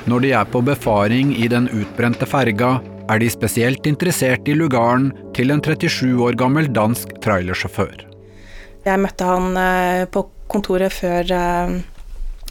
Når 0.09 0.25
de 0.25 0.33
er 0.35 0.49
på 0.51 0.61
befaring 0.67 1.31
i 1.39 1.47
den 1.49 1.69
utbrente 1.71 2.27
ferga, 2.29 2.75
er 3.09 3.21
de 3.23 3.29
spesielt 3.31 3.87
interessert 3.89 4.47
i 4.51 4.55
lugaren 4.57 5.11
til 5.35 5.53
en 5.53 5.61
37 5.63 6.13
år 6.25 6.37
gammel 6.39 6.69
dansk 6.75 7.13
trailersjåfør. 7.23 8.03
Jeg 8.83 8.99
møtte 8.99 9.27
han 9.27 9.57
eh, 9.59 10.03
på 10.11 10.25
kontoret 10.51 10.91
før 10.91 11.31
eh, 11.31 11.73
eh, 11.73 11.92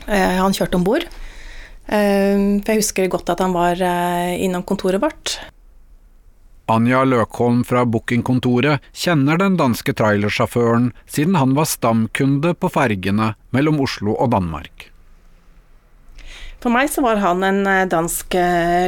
han 0.07 0.55
kjørte 0.57 0.79
om 0.79 0.87
bord. 0.87 1.07
For 1.87 2.71
jeg 2.71 2.79
husker 2.79 3.11
godt 3.11 3.33
at 3.33 3.41
han 3.43 3.55
var 3.57 3.81
innom 4.39 4.63
kontoret 4.67 5.03
vårt. 5.03 5.37
Anja 6.71 7.03
Løkholm 7.05 7.65
fra 7.67 7.83
bookingkontoret 7.85 8.85
kjenner 8.97 9.41
den 9.41 9.59
danske 9.59 9.93
trailersjåføren 9.99 10.93
siden 11.11 11.35
han 11.37 11.57
var 11.59 11.67
stamkunde 11.69 12.55
på 12.55 12.71
fergene 12.73 13.33
mellom 13.53 13.81
Oslo 13.83 14.15
og 14.15 14.31
Danmark. 14.33 14.87
For 16.63 16.71
meg 16.71 16.87
så 16.95 17.03
var 17.03 17.19
han 17.19 17.43
en 17.43 17.67
dansk 17.91 18.37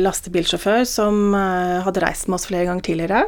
lastebilsjåfør 0.06 0.86
som 0.86 1.34
hadde 1.34 2.04
reist 2.04 2.30
med 2.30 2.38
oss 2.38 2.46
flere 2.46 2.68
ganger 2.70 2.86
tidligere. 2.86 3.24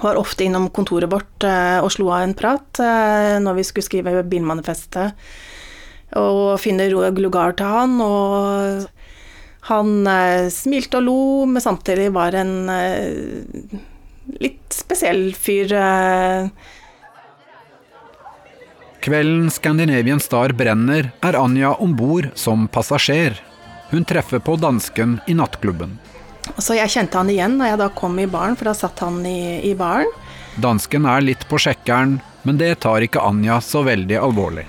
Var 0.00 0.18
ofte 0.20 0.48
innom 0.48 0.70
kontoret 0.72 1.12
vårt 1.12 1.44
og 1.44 1.90
slo 1.92 2.08
av 2.08 2.24
en 2.24 2.34
prat 2.38 2.80
når 3.44 3.60
vi 3.60 3.68
skulle 3.68 3.86
skrive 3.86 4.24
bilmanifestet 4.24 5.12
og 6.16 6.60
finner 6.62 6.92
lugar 7.18 7.52
til 7.58 7.66
han. 7.68 8.00
Og 8.00 8.88
han 9.68 10.06
eh, 10.06 10.48
smilte 10.52 11.00
og 11.00 11.04
lo, 11.04 11.20
men 11.50 11.62
samtidig 11.62 12.10
var 12.14 12.36
en 12.38 12.68
eh, 12.72 13.78
litt 14.40 14.72
spesiell 14.72 15.34
fyr. 15.36 15.74
Eh. 15.76 16.48
Kvelden 19.04 19.50
Scandinavian 19.52 20.20
Star 20.20 20.52
brenner, 20.56 21.12
er 21.20 21.38
Anja 21.38 21.74
om 21.76 21.94
bord 21.96 22.30
som 22.34 22.66
passasjer. 22.68 23.36
Hun 23.92 24.04
treffer 24.04 24.40
på 24.44 24.56
dansken 24.60 25.18
i 25.28 25.36
nattklubben. 25.36 25.98
Så 26.58 26.74
jeg 26.76 26.90
kjente 26.92 27.20
han 27.20 27.28
igjen 27.30 27.58
når 27.60 27.72
jeg 27.72 27.80
da 27.82 27.90
kom 27.96 28.16
i 28.20 28.26
baren, 28.28 28.56
for 28.56 28.70
da 28.70 28.74
satt 28.76 29.00
han 29.04 29.20
i, 29.28 29.60
i 29.68 29.74
baren. 29.76 30.08
Dansken 30.58 31.06
er 31.06 31.22
litt 31.22 31.44
på 31.48 31.60
sjekkeren, 31.60 32.18
men 32.42 32.58
det 32.58 32.80
tar 32.82 33.04
ikke 33.04 33.22
Anja 33.22 33.60
så 33.62 33.84
veldig 33.86 34.18
alvorlig. 34.18 34.66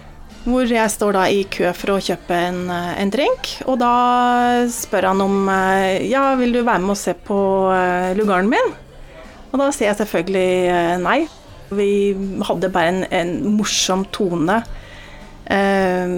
Hvor 0.49 0.71
jeg 0.71 0.89
står 0.89 1.13
da 1.13 1.23
i 1.29 1.43
kø 1.51 1.69
for 1.77 1.93
å 1.93 2.01
kjøpe 2.01 2.33
en, 2.33 2.61
en 2.71 3.11
drink, 3.13 3.51
og 3.69 3.77
da 3.81 3.93
spør 4.73 5.11
han 5.11 5.21
om 5.21 5.49
ja, 6.09 6.31
vil 6.39 6.55
du 6.55 6.63
være 6.63 6.81
med 6.81 6.95
og 6.95 6.97
se 6.97 7.13
på 7.13 7.37
lugaren 8.17 8.49
min? 8.49 8.71
Og 9.51 9.61
da 9.61 9.69
sier 9.73 9.91
jeg 9.91 9.99
selvfølgelig 10.01 11.01
nei. 11.03 11.19
Vi 11.69 11.89
hadde 12.49 12.71
bare 12.73 12.93
en, 12.95 13.03
en 13.13 13.33
morsom 13.59 14.07
tone 14.13 14.57
eh, 15.49 16.13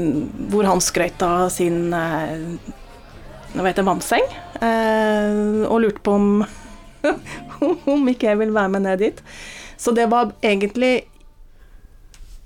hvor 0.51 0.67
han 0.67 0.83
skrøt 0.83 1.23
av 1.25 1.49
sin 1.53 1.91
eh, 1.95 2.45
hva 3.51 3.73
vannseng, 3.83 4.27
eh, 4.63 5.65
og 5.67 5.81
lurte 5.83 6.03
på 6.05 6.15
om, 6.15 6.29
om 7.95 8.11
ikke 8.11 8.31
jeg 8.31 8.39
ville 8.39 8.55
være 8.55 8.75
med 8.75 8.87
ned 8.87 9.03
dit. 9.03 9.23
Så 9.81 9.95
det 9.97 10.07
var 10.11 10.33
egentlig 10.43 11.07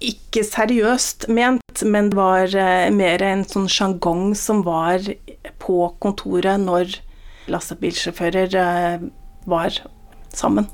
ikke 0.03 0.43
seriøst 0.45 1.29
ment, 1.33 1.64
men 1.83 2.09
det 2.09 2.17
var 2.17 2.55
eh, 2.55 2.87
mer 2.93 3.23
en 3.25 3.43
sånn 3.47 3.67
sjangong 3.71 4.33
som 4.37 4.63
var 4.65 5.03
på 5.59 5.77
kontoret 5.99 6.61
når 6.61 6.95
lastebilsjåfører 7.51 8.57
eh, 8.61 9.05
var 9.45 9.79
sammen. 10.33 10.67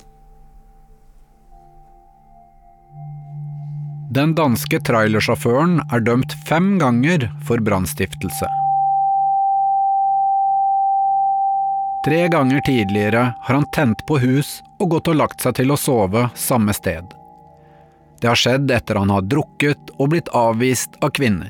Den 4.11 4.33
danske 4.35 4.81
trailersjåføren 4.83 5.79
er 5.87 6.03
dømt 6.03 6.35
fem 6.47 6.73
ganger 6.81 7.29
for 7.47 7.63
brannstiftelse. 7.63 8.49
Tre 12.05 12.27
ganger 12.33 12.59
tidligere 12.65 13.23
har 13.39 13.55
han 13.55 13.69
tent 13.71 14.03
på 14.09 14.17
hus 14.19 14.59
og 14.81 14.97
gått 14.97 15.11
og 15.13 15.19
lagt 15.21 15.45
seg 15.45 15.59
til 15.61 15.71
å 15.71 15.79
sove 15.79 16.27
samme 16.35 16.73
sted. 16.75 17.13
Det 18.21 18.29
har 18.29 18.37
skjedd 18.37 18.71
etter 18.71 18.99
han 19.01 19.09
har 19.09 19.25
drukket 19.25 19.93
og 19.97 20.11
blitt 20.13 20.29
avvist 20.37 20.97
av 21.01 21.09
kvinner. 21.17 21.49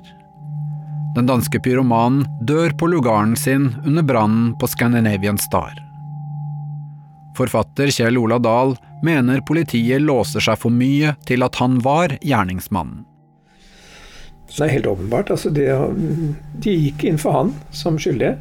Den 1.15 1.27
danske 1.27 1.59
pyromanen 1.59 2.23
dør 2.47 2.71
på 2.79 2.87
lugaren 2.87 3.35
sin 3.35 3.73
under 3.83 4.05
brannen 4.07 4.53
på 4.59 4.69
Scandinavian 4.71 5.39
Star. 5.41 5.75
Forfatter 7.35 7.91
Kjell 7.91 8.19
Ola 8.21 8.39
Dahl 8.39 8.77
mener 9.03 9.43
politiet 9.43 9.99
låser 10.01 10.43
seg 10.43 10.59
for 10.61 10.71
mye 10.71 11.17
til 11.27 11.43
at 11.43 11.59
han 11.59 11.81
var 11.83 12.15
gjerningsmannen. 12.21 13.03
Det 14.51 14.63
er 14.63 14.73
helt 14.77 14.87
åpenbart. 14.87 15.31
Altså 15.31 15.51
det, 15.51 15.67
de 16.63 16.77
gikk 16.85 17.05
inn 17.07 17.19
for 17.19 17.35
han 17.35 17.53
som 17.75 17.99
skyldig. 17.99 18.33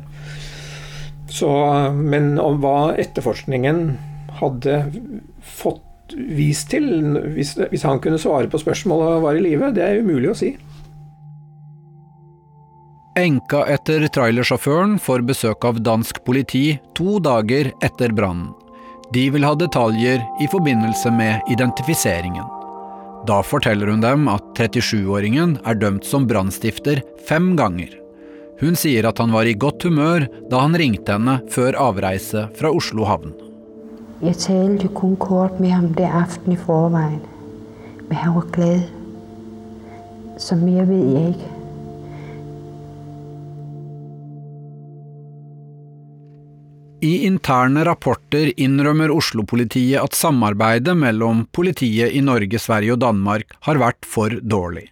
Så, 1.30 1.50
men 1.94 2.34
om 2.42 2.58
hva 2.62 2.92
etterforskningen 2.98 3.84
hadde 4.40 4.80
fått 5.42 5.86
vist 6.14 6.70
til, 6.72 6.86
hvis, 7.34 7.54
hvis 7.70 7.86
han 7.86 8.00
kunne 8.02 8.20
svare 8.20 8.50
på 8.50 8.60
spørsmålet 8.60 9.16
og 9.16 9.24
var 9.26 9.38
i 9.38 9.44
live, 9.44 9.72
det 9.76 9.84
er 9.86 10.02
umulig 10.04 10.32
å 10.32 10.38
si. 10.38 10.54
Enka 13.18 13.64
etter 13.68 14.06
trailersjåføren 14.14 14.94
får 15.02 15.24
besøk 15.26 15.66
av 15.66 15.80
dansk 15.82 16.22
politi 16.24 16.78
to 16.96 17.18
dager 17.22 17.72
etter 17.84 18.14
brannen. 18.16 18.52
De 19.10 19.24
vil 19.34 19.42
ha 19.42 19.56
detaljer 19.58 20.22
i 20.40 20.46
forbindelse 20.52 21.10
med 21.10 21.50
identifiseringen. 21.50 22.46
Da 23.26 23.40
forteller 23.44 23.90
hun 23.90 24.04
dem 24.04 24.28
at 24.30 24.46
37-åringen 24.56 25.58
er 25.66 25.80
dømt 25.82 26.06
som 26.06 26.28
brannstifter 26.30 27.02
fem 27.28 27.52
ganger. 27.58 27.90
Hun 28.60 28.78
sier 28.78 29.08
at 29.08 29.18
han 29.18 29.34
var 29.34 29.48
i 29.48 29.58
godt 29.58 29.88
humør 29.88 30.28
da 30.52 30.62
han 30.62 30.78
ringte 30.78 31.18
henne 31.18 31.40
før 31.50 31.76
avreise 31.90 32.46
fra 32.56 32.70
Oslo 32.70 33.08
havn. 33.08 33.34
Jeg 34.20 34.36
talte 34.36 34.88
kun 34.92 35.14
kort 35.16 35.60
med 35.64 35.70
ham 35.72 35.86
det 35.96 36.04
aften 36.04 36.52
i 36.52 36.58
forveien, 36.60 37.22
men 38.10 38.18
han 38.20 38.34
var 38.34 38.50
glad. 38.52 38.82
Så 40.36 40.58
mer 40.60 40.84
vet 40.90 41.06
jeg 41.14 41.30
ikke. 41.32 41.48
I 47.00 47.14
interne 47.24 47.80
rapporter 47.88 48.52
innrømmer 48.60 49.08
Oslo-politiet 49.08 50.02
at 50.02 50.12
samarbeidet 50.12 50.92
mellom 51.00 51.46
politiet 51.56 52.12
i 52.12 52.20
Norge, 52.20 52.60
Sverige 52.60 52.98
og 52.98 53.00
Danmark 53.00 53.56
har 53.64 53.80
vært 53.80 54.04
for 54.04 54.36
dårlig. 54.44 54.90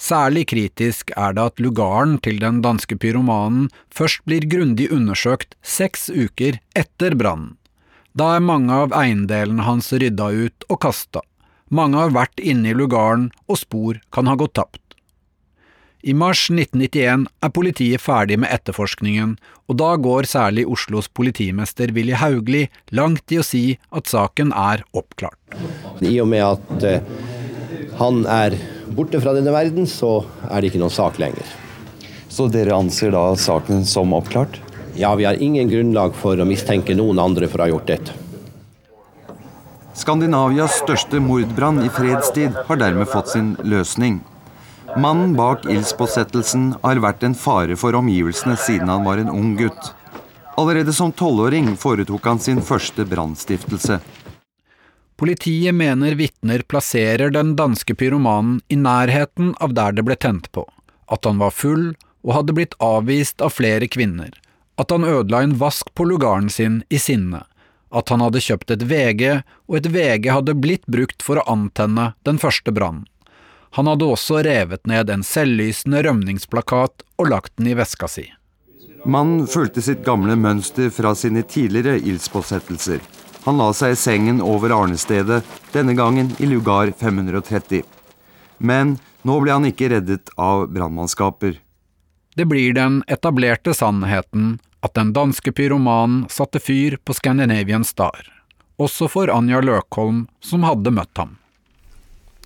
Særlig 0.00 0.46
kritisk 0.54 1.12
er 1.20 1.36
det 1.36 1.50
at 1.52 1.60
lugaren 1.60 2.16
til 2.24 2.40
den 2.40 2.62
danske 2.64 2.96
pyromanen 2.96 3.68
først 3.92 4.24
blir 4.24 4.48
grundig 4.48 4.88
undersøkt 4.88 5.52
seks 5.60 6.08
uker 6.08 6.62
etter 6.72 7.12
brannen. 7.12 7.58
Da 8.18 8.32
er 8.34 8.42
mange 8.42 8.74
av 8.74 8.94
eiendelene 8.96 9.62
hans 9.62 9.92
rydda 9.92 10.30
ut 10.34 10.64
og 10.72 10.80
kasta. 10.82 11.20
Mange 11.70 12.00
har 12.00 12.14
vært 12.16 12.40
inne 12.40 12.72
i 12.72 12.74
lugaren, 12.74 13.28
og 13.46 13.60
spor 13.60 14.00
kan 14.14 14.26
ha 14.26 14.34
gått 14.40 14.56
tapt. 14.58 14.82
I 16.02 16.14
mars 16.16 16.44
1991 16.50 17.26
er 17.44 17.52
politiet 17.54 18.02
ferdig 18.02 18.38
med 18.42 18.50
etterforskningen, 18.54 19.36
og 19.68 19.78
da 19.82 19.92
går 20.00 20.28
særlig 20.30 20.64
Oslos 20.70 21.10
politimester 21.10 21.92
Willy 21.94 22.16
Haugli 22.18 22.64
langt 22.94 23.34
i 23.34 23.40
å 23.42 23.46
si 23.46 23.64
at 23.90 24.10
saken 24.10 24.54
er 24.56 24.82
oppklart. 24.96 25.58
I 26.00 26.14
og 26.22 26.30
med 26.32 26.46
at 26.46 26.86
eh, 26.88 27.10
han 27.98 28.22
er 28.30 28.56
borte 28.94 29.20
fra 29.22 29.34
denne 29.36 29.54
verden, 29.54 29.86
så 29.90 30.22
er 30.48 30.62
det 30.62 30.72
ikke 30.72 30.82
noen 30.82 30.94
sak 30.94 31.18
lenger. 31.22 31.54
Så 32.30 32.46
dere 32.50 32.78
anser 32.78 33.12
da 33.14 33.28
saken 33.38 33.84
som 33.86 34.14
oppklart? 34.16 34.62
Ja, 34.98 35.14
vi 35.14 35.24
har 35.24 35.38
ingen 35.38 35.68
grunnlag 35.70 36.16
for 36.18 36.40
å 36.42 36.44
mistenke 36.48 36.96
noen 36.98 37.20
andre 37.22 37.46
for 37.46 37.62
å 37.62 37.68
ha 37.68 37.70
gjort 37.70 37.86
dette. 37.86 38.14
Skandinavias 39.94 40.80
største 40.80 41.20
mordbrann 41.22 41.78
i 41.84 41.90
fredstid 41.94 42.56
har 42.66 42.80
dermed 42.80 43.06
fått 43.06 43.30
sin 43.30 43.52
løsning. 43.62 44.16
Mannen 44.98 45.36
bak 45.38 45.68
ildspåsettelsen 45.70 46.72
har 46.82 46.98
vært 47.04 47.22
en 47.28 47.36
fare 47.38 47.76
for 47.78 47.94
omgivelsene 47.94 48.56
siden 48.58 48.90
han 48.90 49.06
var 49.06 49.22
en 49.22 49.30
ung 49.30 49.52
gutt. 49.58 49.92
Allerede 50.58 50.94
som 50.96 51.14
tolvåring 51.14 51.76
foretok 51.78 52.26
han 52.26 52.42
sin 52.42 52.58
første 52.58 53.06
brannstiftelse. 53.06 54.00
Politiet 55.18 55.78
mener 55.78 56.18
vitner 56.18 56.66
plasserer 56.66 57.30
den 57.34 57.54
danske 57.58 57.94
pyromanen 57.94 58.58
i 58.66 58.80
nærheten 58.82 59.54
av 59.62 59.78
der 59.78 59.94
det 59.94 60.06
ble 60.10 60.18
tent 60.18 60.50
på, 60.50 60.66
at 61.06 61.26
han 61.26 61.38
var 61.38 61.54
full 61.54 61.92
og 62.26 62.34
hadde 62.34 62.58
blitt 62.58 62.78
avvist 62.82 63.42
av 63.42 63.54
flere 63.54 63.86
kvinner, 63.86 64.34
at 64.78 64.94
han 64.94 65.04
ødela 65.04 65.42
en 65.42 65.56
vask 65.58 65.90
på 65.94 66.06
lugaren 66.06 66.48
sin 66.50 66.82
i 66.88 66.98
sinne, 67.02 67.42
at 67.90 68.08
han 68.12 68.22
hadde 68.22 68.42
kjøpt 68.44 68.70
et 68.70 68.84
VG, 68.86 69.22
og 69.66 69.78
et 69.80 69.90
VG 69.90 70.30
hadde 70.30 70.54
blitt 70.54 70.86
brukt 70.86 71.24
for 71.24 71.40
å 71.40 71.46
antenne 71.50 72.12
den 72.28 72.38
første 72.38 72.74
brannen. 72.74 73.06
Han 73.76 73.90
hadde 73.90 74.06
også 74.08 74.40
revet 74.46 74.86
ned 74.88 75.10
en 75.12 75.24
selvlysende 75.26 76.00
rømningsplakat 76.06 77.04
og 77.18 77.28
lagt 77.28 77.56
den 77.58 77.68
i 77.68 77.76
veska 77.76 78.08
si. 78.08 78.24
Mannen 79.04 79.44
fulgte 79.50 79.82
sitt 79.84 80.00
gamle 80.06 80.34
mønster 80.40 80.88
fra 80.94 81.12
sine 81.14 81.44
tidligere 81.46 82.00
ildspåsettelser. 82.00 83.02
Han 83.44 83.60
la 83.60 83.68
seg 83.76 83.94
i 83.94 83.98
sengen 84.00 84.40
over 84.44 84.72
arnestedet, 84.74 85.42
denne 85.72 85.94
gangen 85.98 86.32
i 86.38 86.48
lugar 86.48 86.90
530. 86.96 87.84
Men 88.58 88.96
nå 89.22 89.38
ble 89.42 89.54
han 89.54 89.68
ikke 89.68 89.90
reddet 89.92 90.32
av 90.36 90.66
brannmannskaper. 90.72 91.60
Det 92.38 92.46
blir 92.48 92.74
den 92.74 93.02
etablerte 93.10 93.74
sannheten 93.74 94.56
at 94.84 94.94
den 94.94 95.12
danske 95.16 95.52
pyromanen 95.52 96.26
satte 96.30 96.60
fyr 96.62 96.98
på 97.04 97.16
Scandinavian 97.16 97.84
Star, 97.86 98.28
også 98.78 99.08
for 99.10 99.32
Anja 99.34 99.60
Løkholm, 99.64 100.26
som 100.44 100.66
hadde 100.66 100.94
møtt 100.94 101.18
ham. 101.18 101.36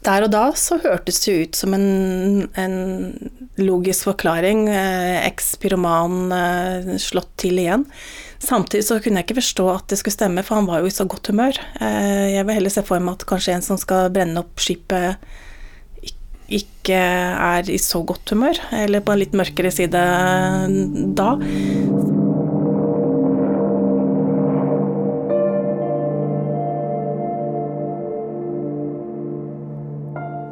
Der 0.02 0.24
og 0.26 0.32
da 0.34 0.48
så 0.58 0.80
hørtes 0.82 1.20
det 1.22 1.34
ut 1.38 1.58
som 1.60 1.76
en, 1.76 2.48
en 2.58 2.72
logisk 3.62 4.08
forklaring. 4.08 4.64
Eh, 4.66 5.28
Eks-pyroman 5.28 6.34
eh, 6.34 6.88
slått 6.98 7.30
til 7.44 7.60
igjen. 7.62 7.84
Samtidig 8.42 8.82
så 8.88 8.98
kunne 8.98 9.20
jeg 9.20 9.28
ikke 9.28 9.38
forstå 9.38 9.68
at 9.70 9.86
det 9.92 10.00
skulle 10.00 10.16
stemme, 10.16 10.42
for 10.42 10.58
han 10.58 10.66
var 10.66 10.82
jo 10.82 10.90
i 10.90 10.94
så 10.94 11.06
godt 11.06 11.30
humør. 11.30 11.60
Eh, 11.78 12.32
jeg 12.34 12.48
vil 12.48 12.58
heller 12.58 12.74
se 12.74 12.82
for 12.88 13.04
meg 13.04 13.20
at 13.20 13.28
kanskje 13.30 13.54
en 13.54 13.66
som 13.68 13.78
skal 13.78 14.10
brenne 14.14 14.42
opp 14.42 14.62
skipet, 14.62 15.22
ikke 16.52 16.98
er 16.98 17.70
i 17.70 17.78
så 17.80 18.02
godt 18.04 18.34
humør, 18.34 18.58
eller 18.82 19.00
på 19.06 19.14
en 19.14 19.22
litt 19.22 19.38
mørkere 19.38 19.70
side 19.72 20.02
da. 21.16 21.30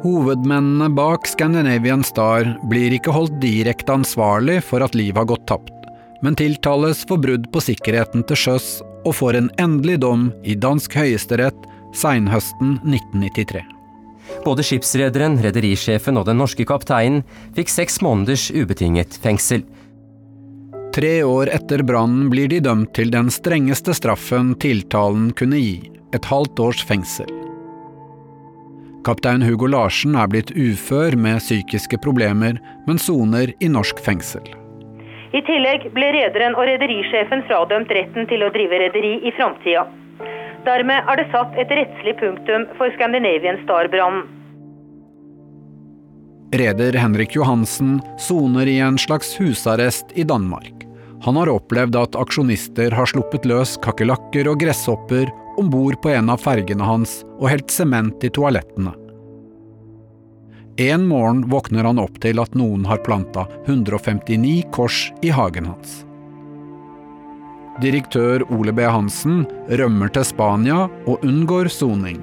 Hovedmennene 0.01 0.89
bak 0.89 1.27
Scandinavian 1.27 2.03
Star 2.03 2.47
blir 2.69 2.93
ikke 2.95 3.13
holdt 3.13 3.35
direkte 3.41 3.93
ansvarlig 3.93 4.57
for 4.65 4.81
at 4.81 4.95
liv 4.97 5.13
har 5.13 5.27
gått 5.29 5.43
tapt, 5.51 5.73
men 6.25 6.37
tiltales 6.37 7.03
for 7.05 7.21
brudd 7.21 7.45
på 7.53 7.61
sikkerheten 7.61 8.23
til 8.25 8.39
sjøs 8.43 8.69
og 9.05 9.13
får 9.19 9.37
en 9.37 9.51
endelig 9.61 9.99
dom 10.01 10.31
i 10.41 10.55
dansk 10.57 10.97
høyesterett 10.97 11.67
seinhøsten 11.93 12.79
1993. 12.81 13.61
Både 14.45 14.65
skipsrederen, 14.65 15.37
rederisjefen 15.43 16.17
og 16.17 16.25
den 16.29 16.39
norske 16.41 16.65
kapteinen 16.65 17.21
fikk 17.57 17.69
seks 17.69 17.99
måneders 18.01 18.47
ubetinget 18.55 19.19
fengsel. 19.21 19.61
Tre 20.95 21.13
år 21.23 21.51
etter 21.53 21.85
brannen 21.85 22.31
blir 22.33 22.49
de 22.49 22.57
dømt 22.63 22.95
til 22.97 23.13
den 23.13 23.29
strengeste 23.31 23.93
straffen 23.95 24.55
tiltalen 24.65 25.29
kunne 25.37 25.61
gi, 25.61 25.77
et 26.11 26.25
halvt 26.31 26.65
års 26.65 26.81
fengsel. 26.89 27.40
Kaptein 29.01 29.41
Hugo 29.41 29.65
Larsen 29.65 30.13
er 30.13 30.27
blitt 30.29 30.51
ufør 30.53 31.15
med 31.17 31.41
psykiske 31.41 31.97
problemer, 32.03 32.59
men 32.85 32.99
soner 33.01 33.49
i 33.57 33.69
norsk 33.71 34.01
fengsel. 34.05 34.45
I 35.31 35.41
tillegg 35.47 35.87
ble 35.95 36.11
rederen 36.13 36.57
og 36.59 36.67
rederisjefen 36.67 37.41
fradømt 37.47 37.93
retten 37.95 38.27
til 38.29 38.43
å 38.45 38.51
drive 38.53 38.81
rederi 38.83 39.15
i 39.25 39.31
framtida. 39.37 39.87
Dermed 40.67 41.09
er 41.09 41.17
det 41.17 41.31
satt 41.31 41.57
et 41.57 41.73
rettslig 41.73 42.13
punktum 42.19 42.67
for 42.77 42.93
Scandinavian 42.93 43.57
Star-brannen. 43.63 44.27
Reder 46.51 46.97
Henrik 46.99 47.33
Johansen 47.33 48.01
soner 48.19 48.67
i 48.67 48.77
en 48.83 48.99
slags 48.99 49.31
husarrest 49.39 50.11
i 50.19 50.27
Danmark. 50.27 50.83
Han 51.23 51.37
har 51.39 51.49
opplevd 51.49 51.95
at 51.95 52.17
aksjonister 52.19 52.91
har 52.97 53.07
sluppet 53.09 53.47
løs 53.47 53.77
kakerlakker 53.81 54.49
og 54.51 54.59
gresshopper 54.61 55.31
om 55.61 55.69
bord 55.69 56.01
på 56.01 56.09
en 56.09 56.33
av 56.33 56.41
fergene 56.41 56.85
hans 56.85 57.21
og 57.37 57.47
helt 57.51 57.71
sement 57.73 58.23
i 58.25 58.33
toalettene. 58.33 58.95
En 60.81 61.03
morgen 61.05 61.43
våkner 61.51 61.85
han 61.85 61.99
opp 62.01 62.17
til 62.23 62.41
at 62.41 62.55
noen 62.57 62.87
har 62.89 63.03
planta 63.05 63.43
159 63.67 64.71
kors 64.73 65.03
i 65.21 65.29
hagen 65.29 65.67
hans. 65.69 65.99
Direktør 67.83 68.43
Ole 68.51 68.73
B. 68.73 68.87
Hansen 68.89 69.43
rømmer 69.69 70.09
til 70.15 70.25
Spania 70.25 70.87
og 71.05 71.21
unngår 71.27 71.69
soning. 71.71 72.19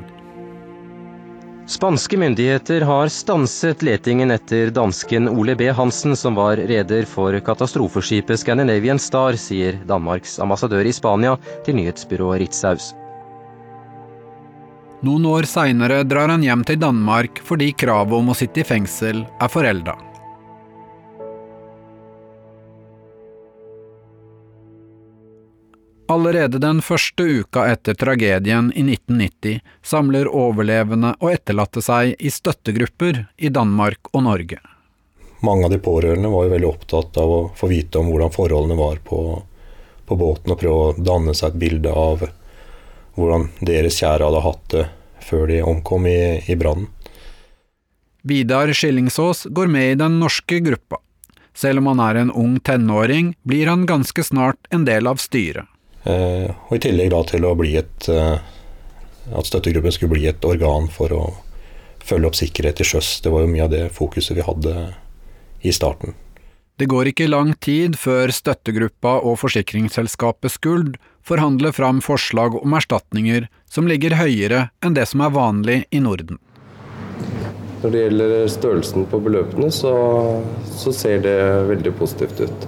Spanske 1.69 2.17
myndigheter 2.17 2.83
har 2.89 3.11
stanset 3.13 3.83
letingen 3.85 4.33
etter 4.33 4.73
dansken 4.73 5.29
Ole 5.29 5.55
B. 5.55 5.69
Hansen, 5.69 6.17
som 6.17 6.39
var 6.41 6.57
reder 6.57 7.05
for 7.07 7.37
katastrofeskipet 7.45 8.41
Scandinavian 8.41 8.99
Star, 8.99 9.37
sier 9.37 9.77
Danmarks 9.87 10.39
ambassadør 10.41 10.89
i 10.89 10.95
Spania 10.97 11.37
til 11.67 11.77
nyhetsbyrået 11.77 12.47
Ritzhaus. 12.47 12.95
Noen 15.07 15.27
år 15.31 15.47
seinere 15.47 16.03
drar 16.03 16.33
han 16.33 16.43
hjem 16.43 16.65
til 16.67 16.81
Danmark 16.83 17.39
fordi 17.47 17.71
kravet 17.79 18.19
om 18.19 18.33
å 18.33 18.35
sitte 18.35 18.65
i 18.65 18.67
fengsel 18.67 19.23
er 19.23 19.51
forelda. 19.53 19.95
Allerede 26.09 26.59
den 26.59 26.81
første 26.83 27.23
uka 27.23 27.67
etter 27.69 27.95
tragedien 27.95 28.73
i 28.73 28.83
1990 28.83 29.61
samler 29.85 30.31
overlevende 30.33 31.13
og 31.21 31.35
etterlatte 31.35 31.83
seg 31.85 32.15
i 32.19 32.33
støttegrupper 32.33 33.27
i 33.37 33.53
Danmark 33.53 34.11
og 34.15 34.25
Norge. 34.25 34.59
Mange 35.45 35.69
av 35.69 35.71
de 35.71 35.79
pårørende 35.85 36.33
var 36.33 36.47
jo 36.47 36.55
veldig 36.57 36.71
opptatt 36.73 37.21
av 37.23 37.35
å 37.35 37.41
få 37.55 37.69
vite 37.71 38.01
om 38.01 38.09
hvordan 38.11 38.35
forholdene 38.35 38.81
var 38.81 38.99
på, 39.05 39.21
på 40.09 40.19
båten, 40.19 40.57
og 40.57 40.59
prøve 40.65 40.89
å 40.89 40.97
danne 40.97 41.37
seg 41.37 41.53
et 41.53 41.61
bilde 41.63 41.93
av 41.93 42.25
hvordan 43.19 43.49
deres 43.61 43.99
kjære 44.01 44.29
hadde 44.29 44.45
hatt 44.45 44.65
det 44.75 44.87
før 45.29 45.49
de 45.51 45.59
omkom 45.67 46.07
i, 46.09 46.21
i 46.49 46.57
brannen. 46.57 46.89
Vidar 48.29 48.73
Skillingsås 48.75 49.47
går 49.55 49.71
med 49.73 49.93
i 49.93 49.99
den 49.99 50.19
norske 50.21 50.61
gruppa. 50.65 51.01
Selv 51.59 51.83
om 51.83 51.91
han 51.91 52.03
er 52.03 52.21
en 52.21 52.31
ung 52.31 52.59
tenåring, 52.61 53.33
blir 53.43 53.67
han 53.71 53.87
ganske 53.87 54.23
snart 54.25 54.69
en 54.71 54.85
del 54.87 55.09
av 55.11 55.19
styret. 55.23 55.67
Eh, 56.05 56.47
og 56.69 56.77
i 56.77 56.83
tillegg 56.85 57.11
da 57.11 57.25
til 57.27 57.45
et 57.45 58.09
eh, 58.09 58.39
At 59.35 59.49
støttegruppen 59.49 59.93
skulle 59.93 60.15
bli 60.15 60.29
et 60.31 60.45
organ 60.47 60.87
for 60.89 61.13
å 61.13 61.23
følge 62.01 62.31
opp 62.31 62.39
sikkerhet 62.39 62.79
til 62.79 62.87
sjøs. 62.95 63.21
Det 63.21 63.33
var 63.33 63.45
jo 63.45 63.51
mye 63.53 63.67
av 63.67 63.75
det 63.75 63.83
fokuset 63.93 64.37
vi 64.39 64.47
hadde 64.47 64.75
i 65.61 65.73
starten. 65.75 66.15
Det 66.79 66.87
går 66.87 67.11
ikke 67.11 67.27
lang 67.29 67.53
tid 67.59 67.99
før 67.99 68.31
støttegruppa 68.33 69.19
og 69.27 69.41
forsikringsselskapet 69.43 70.55
Skuld 70.55 70.97
forhandler 71.29 71.75
fram 71.77 72.01
forslag 72.05 72.57
om 72.63 72.75
erstatninger 72.79 73.49
som 73.69 73.89
ligger 73.89 74.17
høyere 74.19 74.69
enn 74.85 74.97
det 74.97 75.07
som 75.11 75.23
er 75.25 75.35
vanlig 75.35 75.79
i 75.91 76.01
Norden. 76.01 76.41
Når 77.83 77.95
det 77.95 78.01
gjelder 78.03 78.35
størrelsen 78.51 79.07
på 79.07 79.21
beløpene, 79.23 79.71
så, 79.71 79.93
så 80.67 80.93
ser 80.93 81.23
det 81.23 81.39
veldig 81.69 81.93
positivt 82.01 82.41
ut. 82.43 82.67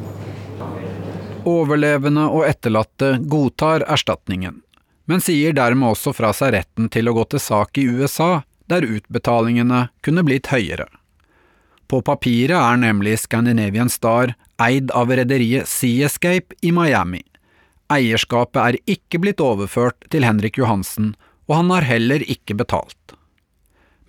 Overlevende 1.49 2.29
og 2.31 2.45
etterlatte 2.47 3.17
godtar 3.33 3.83
erstatningen, 3.91 4.61
men 5.11 5.25
sier 5.25 5.57
dermed 5.57 5.97
også 5.97 6.13
fra 6.15 6.31
seg 6.37 6.55
retten 6.55 6.91
til 6.93 7.11
å 7.11 7.17
gå 7.17 7.27
til 7.33 7.43
sak 7.43 7.81
i 7.81 7.89
USA, 7.89 8.43
der 8.71 8.87
utbetalingene 8.87 9.89
kunne 10.05 10.23
blitt 10.23 10.53
høyere. 10.53 10.87
På 11.91 11.99
papiret 12.07 12.55
er 12.55 12.79
nemlig 12.79 13.17
Scandinavian 13.25 13.91
Star 13.91 14.37
eid 14.63 14.93
av 14.95 15.11
rederiet 15.11 15.67
Sea 15.67 16.07
Escape 16.07 16.55
i 16.63 16.71
Miami. 16.71 17.25
Eierskapet 17.91 18.61
er 18.63 18.77
ikke 18.87 19.19
blitt 19.23 19.41
overført 19.43 20.05
til 20.15 20.23
Henrik 20.23 20.61
Johansen, 20.61 21.15
og 21.51 21.57
han 21.59 21.73
har 21.75 21.89
heller 21.89 22.23
ikke 22.23 22.55
betalt. 22.55 22.97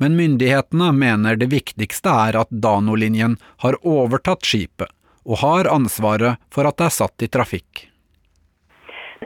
men 0.01 0.15
myndighetene 0.17 0.87
mener 0.97 1.35
det 1.37 1.51
viktigste 1.51 2.09
er 2.09 2.37
at 2.39 2.49
Dano-linjen 2.63 3.35
har 3.61 3.75
overtatt 3.85 4.47
skipet, 4.49 4.89
og 5.29 5.43
har 5.43 5.69
ansvaret 5.69 6.41
for 6.49 6.65
at 6.65 6.79
det 6.79 6.87
er 6.87 6.95
satt 6.95 7.25
i 7.25 7.29
trafikk. 7.35 7.83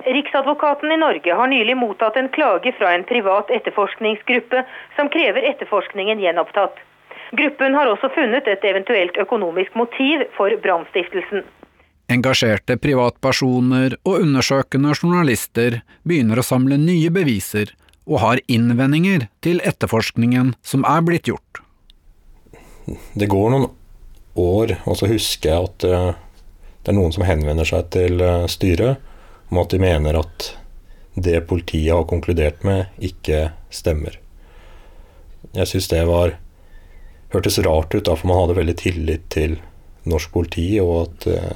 Riksadvokaten 0.03 0.91
i 0.91 0.99
Norge 0.99 1.37
har 1.39 1.47
nylig 1.47 1.77
mottatt 1.79 2.19
en 2.19 2.27
klage 2.35 2.75
fra 2.75 2.91
en 2.91 3.07
privat 3.07 3.53
etterforskningsgruppe 3.55 4.65
som 4.97 5.09
krever 5.15 5.47
etterforskningen 5.53 6.19
gjenopptatt. 6.19 6.75
Gruppen 7.39 7.79
har 7.79 7.87
også 7.93 8.11
funnet 8.17 8.47
et 8.51 8.67
eventuelt 8.67 9.15
økonomisk 9.23 9.79
motiv 9.79 10.27
for 10.35 10.51
brannstiftelsen. 10.67 11.47
Engasjerte 12.11 12.77
privatpersoner 12.77 13.95
og 14.05 14.21
undersøkende 14.21 14.93
journalister 14.93 15.79
begynner 16.05 16.39
å 16.39 16.45
samle 16.45 16.77
nye 16.77 17.09
beviser, 17.13 17.71
og 18.05 18.21
har 18.21 18.41
innvendinger 18.51 19.25
til 19.41 19.61
etterforskningen 19.65 20.53
som 20.61 20.85
er 20.85 21.01
blitt 21.01 21.25
gjort. 21.31 21.63
Det 23.17 23.25
går 23.31 23.49
noen 23.49 23.71
år, 24.37 24.75
og 24.85 24.99
så 24.99 25.09
husker 25.09 25.49
jeg 25.49 25.69
at 25.71 25.87
eh, 25.89 26.11
det 26.85 26.93
er 26.93 26.97
noen 26.99 27.15
som 27.15 27.25
henvender 27.25 27.65
seg 27.65 27.89
til 27.95 28.21
eh, 28.21 28.45
styret 28.51 29.01
om 29.49 29.63
at 29.63 29.73
de 29.73 29.81
mener 29.81 30.19
at 30.19 30.51
det 31.15 31.39
politiet 31.49 31.95
har 31.95 32.05
konkludert 32.09 32.61
med, 32.67 32.91
ikke 32.99 33.55
stemmer. 33.73 34.19
Jeg 35.55 35.71
syns 35.71 35.89
det 35.89 36.03
var 36.05 36.35
hørtes 37.33 37.57
rart 37.65 37.95
ut, 37.95 38.03
da, 38.05 38.13
for 38.13 38.29
man 38.29 38.43
hadde 38.43 38.59
veldig 38.59 38.75
tillit 38.79 39.29
til 39.33 39.57
norsk 40.05 40.33
politi, 40.35 40.67
og 40.83 41.07
at 41.07 41.27
eh, 41.31 41.53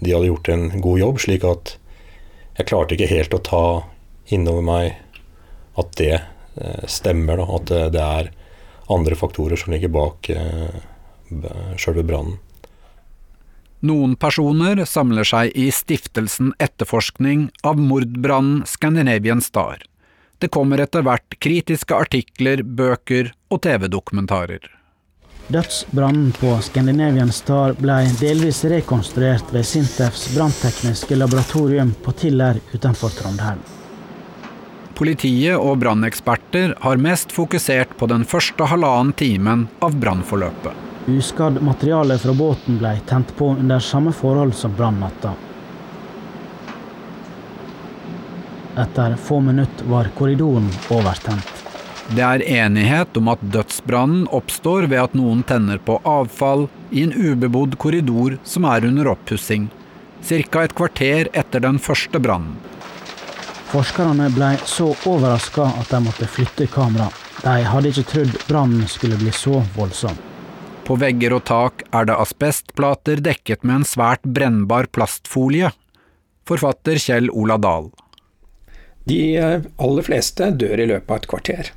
de 0.00 0.14
hadde 0.14 0.30
gjort 0.30 0.48
en 0.52 0.68
god 0.80 1.02
jobb, 1.02 1.20
slik 1.22 1.44
at 1.46 1.76
jeg 2.56 2.68
klarte 2.70 2.96
ikke 2.96 3.10
helt 3.10 3.36
å 3.36 3.42
ta 3.44 3.66
innover 4.32 4.64
meg 4.64 4.94
at 5.76 5.92
det 6.00 6.14
eh, 6.16 6.84
stemmer, 6.88 7.42
da, 7.42 7.46
at 7.58 7.72
det 7.94 8.02
er 8.02 8.32
andre 8.92 9.18
faktorer 9.18 9.60
som 9.60 9.74
ligger 9.74 9.92
bak 9.92 10.30
eh, 10.32 10.80
sjølve 11.76 12.06
brannen. 12.06 12.38
Noen 13.86 14.14
personer 14.16 14.80
samler 14.88 15.26
seg 15.28 15.52
i 15.54 15.68
stiftelsen 15.74 16.54
Etterforskning 16.62 17.50
av 17.66 17.76
mordbrannen 17.78 18.64
Scandinavian 18.66 19.42
Star. 19.44 19.82
Det 20.40 20.48
kommer 20.52 20.80
etter 20.80 21.04
hvert 21.04 21.36
kritiske 21.40 21.96
artikler, 21.96 22.62
bøker 22.64 23.30
og 23.52 23.62
TV-dokumentarer. 23.64 24.64
Dødsbrannen 25.48 26.32
på 26.32 26.58
Scandinavian 26.60 27.30
Star 27.32 27.76
ble 27.78 28.00
delvis 28.18 28.64
rekonstruert 28.66 29.52
ved 29.54 29.66
Sintefs 29.66 30.24
branntekniske 30.34 31.14
laboratorium 31.14 31.92
på 32.02 32.14
Tiller 32.18 32.58
utenfor 32.72 33.14
Trondheim. 33.14 33.60
Politiet 34.98 35.54
og 35.54 35.78
branneksperter 35.78 36.74
har 36.82 36.98
mest 36.98 37.34
fokusert 37.36 37.94
på 38.00 38.08
den 38.10 38.24
første 38.26 38.66
halvannen 38.66 39.12
timen 39.14 39.66
av 39.84 39.94
brannforløpet. 40.02 40.82
Uskadd 41.06 41.60
materiale 41.62 42.16
fra 42.18 42.34
båten 42.34 42.80
ble 42.80 42.96
tent 43.06 43.30
på 43.38 43.52
under 43.54 43.78
samme 43.78 44.10
forhold 44.16 44.56
som 44.58 44.74
brannnatta. 44.74 45.36
Etter 48.82 49.14
få 49.16 49.38
minutter 49.40 49.86
var 49.92 50.10
korridoren 50.18 50.66
overtent. 50.90 51.55
Det 52.14 52.22
er 52.22 52.42
enighet 52.46 53.16
om 53.18 53.32
at 53.32 53.40
dødsbrannen 53.42 54.28
oppstår 54.30 54.86
ved 54.86 55.00
at 55.02 55.14
noen 55.18 55.40
tenner 55.46 55.80
på 55.82 55.98
avfall 56.06 56.68
i 56.94 57.02
en 57.02 57.10
ubebodd 57.10 57.74
korridor 57.82 58.36
som 58.46 58.66
er 58.70 58.86
under 58.86 59.10
oppussing, 59.10 59.66
ca. 60.22 60.62
et 60.62 60.74
kvarter 60.78 61.26
etter 61.32 61.64
den 61.64 61.80
første 61.82 62.20
brannen. 62.22 62.54
Forskerne 63.72 64.28
ble 64.30 64.52
så 64.70 64.92
overraska 65.10 65.66
at 65.80 65.90
de 65.90 65.98
måtte 66.04 66.28
flytte 66.30 66.68
kamera. 66.70 67.08
De 67.42 67.56
hadde 67.66 67.90
ikke 67.90 68.06
trodd 68.12 68.36
brannen 68.46 68.86
skulle 68.86 69.18
bli 69.18 69.32
så 69.34 69.58
voldsom. 69.74 70.14
På 70.86 70.94
vegger 71.02 71.34
og 71.34 71.42
tak 71.48 71.82
er 71.90 72.06
det 72.06 72.14
asbestplater 72.22 73.18
dekket 73.18 73.66
med 73.66 73.80
en 73.80 73.88
svært 73.88 74.22
brennbar 74.22 74.86
plastfolie. 74.94 75.72
Forfatter 76.46 77.02
Kjell 77.02 77.26
Ola 77.34 77.58
Dahl. 77.58 77.90
De 79.10 79.18
aller 79.42 80.06
fleste 80.06 80.52
dør 80.54 80.84
i 80.84 80.86
løpet 80.92 81.10
av 81.10 81.18
et 81.18 81.28
kvarter. 81.34 81.72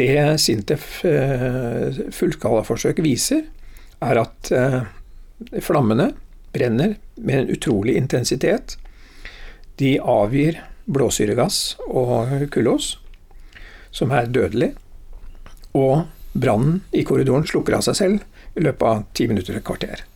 Det 0.00 0.40
Sintef 0.40 1.02
eh, 1.04 1.98
fullskalaforsøk 2.14 3.02
viser, 3.04 3.42
er 4.00 4.20
at 4.22 4.48
eh, 4.56 4.78
flammene 5.60 6.12
brenner 6.54 6.94
med 7.20 7.42
en 7.42 7.50
utrolig 7.52 7.98
intensitet. 8.00 8.78
De 9.76 9.98
avgir 10.00 10.62
blåsyregass 10.88 11.76
og 11.84 12.32
kullås, 12.54 12.94
som 13.92 14.14
er 14.16 14.30
dødelig. 14.32 14.72
Og 15.76 16.06
brannen 16.32 16.80
i 16.96 17.04
korridoren 17.04 17.44
slukker 17.46 17.76
av 17.76 17.84
seg 17.84 18.00
selv 18.00 18.56
i 18.56 18.64
løpet 18.64 18.86
av 18.88 19.04
ti 19.12 19.28
minutter 19.28 19.60
et 19.60 19.66
kvarter. 19.66 20.06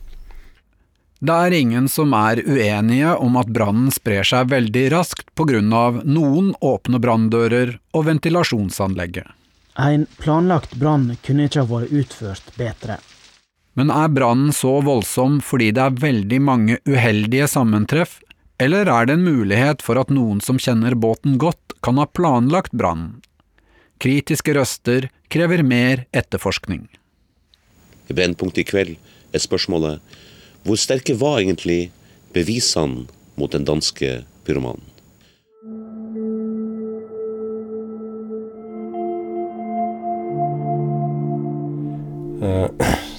Det 1.25 1.37
er 1.45 1.53
ingen 1.55 1.87
som 1.89 2.11
er 2.17 2.41
uenige 2.43 3.13
om 3.21 3.37
at 3.39 3.53
brannen 3.53 3.93
sprer 3.93 4.25
seg 4.27 4.49
veldig 4.51 4.89
raskt 4.97 5.29
pga. 5.37 5.61
noen 5.61 6.53
åpne 6.59 6.99
branndører 6.99 7.77
og 7.93 8.05
ventilasjonsanlegget. 8.09 9.44
En 9.75 10.05
planlagt 10.17 10.75
brann 10.79 11.17
kunne 11.25 11.49
ikke 11.49 11.65
ha 11.65 11.69
vært 11.69 11.91
utført 11.91 12.53
bedre. 12.55 12.99
Men 13.75 13.91
er 13.91 14.11
brannen 14.15 14.53
så 14.55 14.77
voldsom 14.85 15.41
fordi 15.43 15.73
det 15.75 15.83
er 15.83 15.97
veldig 15.99 16.39
mange 16.39 16.77
uheldige 16.87 17.49
sammentreff, 17.51 18.21
eller 18.55 18.87
er 18.87 19.09
det 19.09 19.17
en 19.17 19.25
mulighet 19.25 19.83
for 19.83 19.99
at 19.99 20.13
noen 20.15 20.39
som 20.39 20.59
kjenner 20.61 20.95
båten 20.95 21.35
godt, 21.41 21.75
kan 21.83 21.99
ha 21.99 22.07
planlagt 22.07 22.71
brannen? 22.71 23.19
Kritiske 23.99 24.55
røster 24.55 25.09
krever 25.31 25.63
mer 25.63 26.05
etterforskning. 26.15 26.87
I 28.07 28.15
Brennpunkt 28.15 28.57
i 28.61 28.65
kveld 28.67 28.95
er 29.35 29.43
spørsmålet 29.43 29.99
hvor 30.65 30.79
sterke 30.79 31.17
var 31.19 31.41
egentlig 31.41 31.91
bevisene 32.33 33.05
mot 33.35 33.51
den 33.51 33.67
danske 33.67 34.21
pyromanen? 34.47 34.94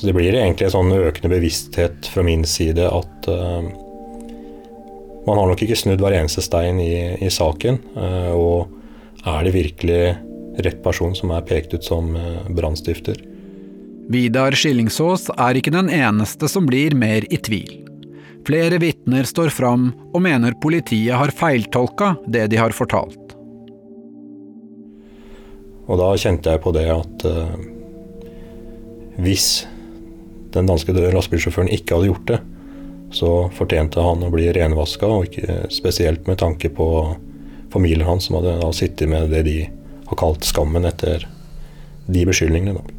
Det 0.07 0.15
blir 0.15 0.37
egentlig 0.37 0.69
en 0.69 0.77
sånn 0.77 0.95
økende 0.95 1.33
bevissthet 1.33 2.07
fra 2.13 2.23
min 2.27 2.45
side 2.47 2.87
at 2.87 3.29
uh, 3.31 3.67
man 5.27 5.41
har 5.41 5.51
nok 5.51 5.65
ikke 5.67 5.79
snudd 5.79 6.03
hver 6.03 6.15
eneste 6.15 6.45
stein 6.45 6.79
i, 6.83 7.17
i 7.19 7.31
saken. 7.33 7.81
Uh, 7.97 8.33
og 8.37 9.27
er 9.27 9.47
det 9.47 9.57
virkelig 9.57 10.03
rett 10.63 10.79
person 10.85 11.17
som 11.19 11.35
er 11.35 11.45
pekt 11.49 11.75
ut 11.75 11.87
som 11.87 12.15
uh, 12.15 12.47
brannstifter? 12.55 13.19
Vidar 14.13 14.55
Skillingsås 14.55 15.27
er 15.35 15.59
ikke 15.59 15.75
den 15.75 15.91
eneste 15.91 16.47
som 16.51 16.69
blir 16.71 16.95
mer 16.95 17.27
i 17.27 17.41
tvil. 17.43 17.83
Flere 18.47 18.79
vitner 18.79 19.27
står 19.27 19.51
fram 19.51 19.91
og 20.13 20.21
mener 20.23 20.55
politiet 20.63 21.19
har 21.19 21.35
feiltolka 21.35 22.15
det 22.31 22.47
de 22.53 22.61
har 22.63 22.71
fortalt. 22.77 23.35
Og 25.91 25.99
da 25.99 26.13
kjente 26.19 26.55
jeg 26.55 26.63
på 26.63 26.71
det 26.75 26.87
at 26.95 27.27
hvis 29.23 29.67
den 30.55 30.69
danske 30.71 30.95
lastebilsjåføren 30.95 31.73
ikke 31.73 31.97
hadde 31.97 32.11
gjort 32.11 32.29
det, 32.31 32.41
så 33.17 33.31
fortjente 33.55 34.03
han 34.03 34.25
å 34.27 34.33
bli 34.33 34.49
renvaska, 34.55 35.07
og 35.09 35.31
ikke 35.31 35.71
spesielt 35.73 36.27
med 36.27 36.41
tanke 36.43 36.71
på 36.75 36.89
familien 37.73 38.07
hans, 38.07 38.29
som 38.29 38.39
hadde 38.41 38.73
sittet 38.77 39.11
med 39.11 39.31
det 39.35 39.43
de 39.47 39.59
har 40.07 40.21
kalt 40.21 40.47
skammen 40.47 40.87
etter 40.87 41.27
de 42.07 42.23
beskyldningene. 42.29 42.79
Da. 42.79 42.97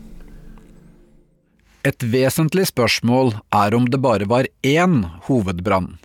Et 1.87 2.03
vesentlig 2.03 2.67
spørsmål 2.67 3.37
er 3.55 3.75
om 3.77 3.85
det 3.87 4.01
bare 4.03 4.27
var 4.27 4.49
én 4.65 5.05
hovedbrann. 5.29 5.95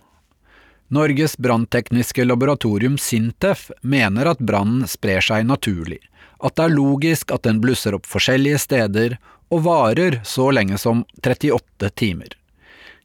Norges 0.93 1.35
branntekniske 1.41 2.23
laboratorium 2.23 2.99
Sintef 3.01 3.69
mener 3.81 4.29
at 4.29 4.43
brannen 4.43 4.85
sprer 4.87 5.23
seg 5.25 5.47
naturlig, 5.49 5.99
at 6.43 6.55
det 6.55 6.67
er 6.67 6.75
logisk 6.75 7.33
at 7.33 7.43
den 7.47 7.59
blusser 7.63 7.97
opp 7.97 8.07
forskjellige 8.07 8.61
steder 8.61 9.17
og 9.49 9.65
varer 9.67 10.19
så 10.23 10.51
lenge 10.51 10.77
som 10.77 11.03
38 11.23 11.89
timer. 11.89 12.37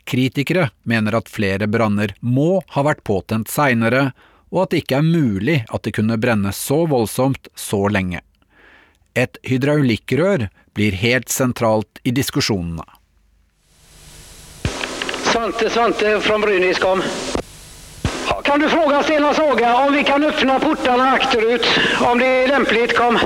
Kritikere 0.09 0.71
mener 0.83 1.19
at 1.19 1.29
flere 1.29 1.67
branner 1.69 2.15
må 2.21 2.63
ha 2.75 2.85
vært 2.87 3.05
påtent 3.05 3.51
seinere, 3.53 4.13
og 4.49 4.63
at 4.63 4.73
det 4.73 4.83
ikke 4.83 5.01
er 5.03 5.09
mulig 5.09 5.59
at 5.69 5.85
det 5.85 5.93
kunne 5.99 6.17
brenne 6.21 6.53
så 6.57 6.85
voldsomt 6.89 7.51
så 7.59 7.83
lenge. 7.93 8.23
Et 9.15 9.37
hydraulikkrør 9.45 10.49
blir 10.73 10.97
helt 10.97 11.29
sentralt 11.29 12.01
i 12.05 12.15
diskusjonene. 12.17 12.87
Svante 15.29 15.69
Svante 15.71 16.21
fra 16.25 16.39
Brynäs 16.39 16.79
kom. 16.79 17.03
Kan 18.45 18.61
du 18.61 18.69
fråga 18.69 19.03
Stena 19.03 19.35
Saga 19.35 19.77
om 19.77 19.93
vi 19.93 20.05
kan 20.05 20.25
öppna 20.25 20.61
portarna 20.61 21.13
akterut, 21.13 21.67
om 22.01 22.19
det 22.19 22.27
är 22.27 22.49
lämpligt? 22.49 22.97
Kom. 22.97 23.19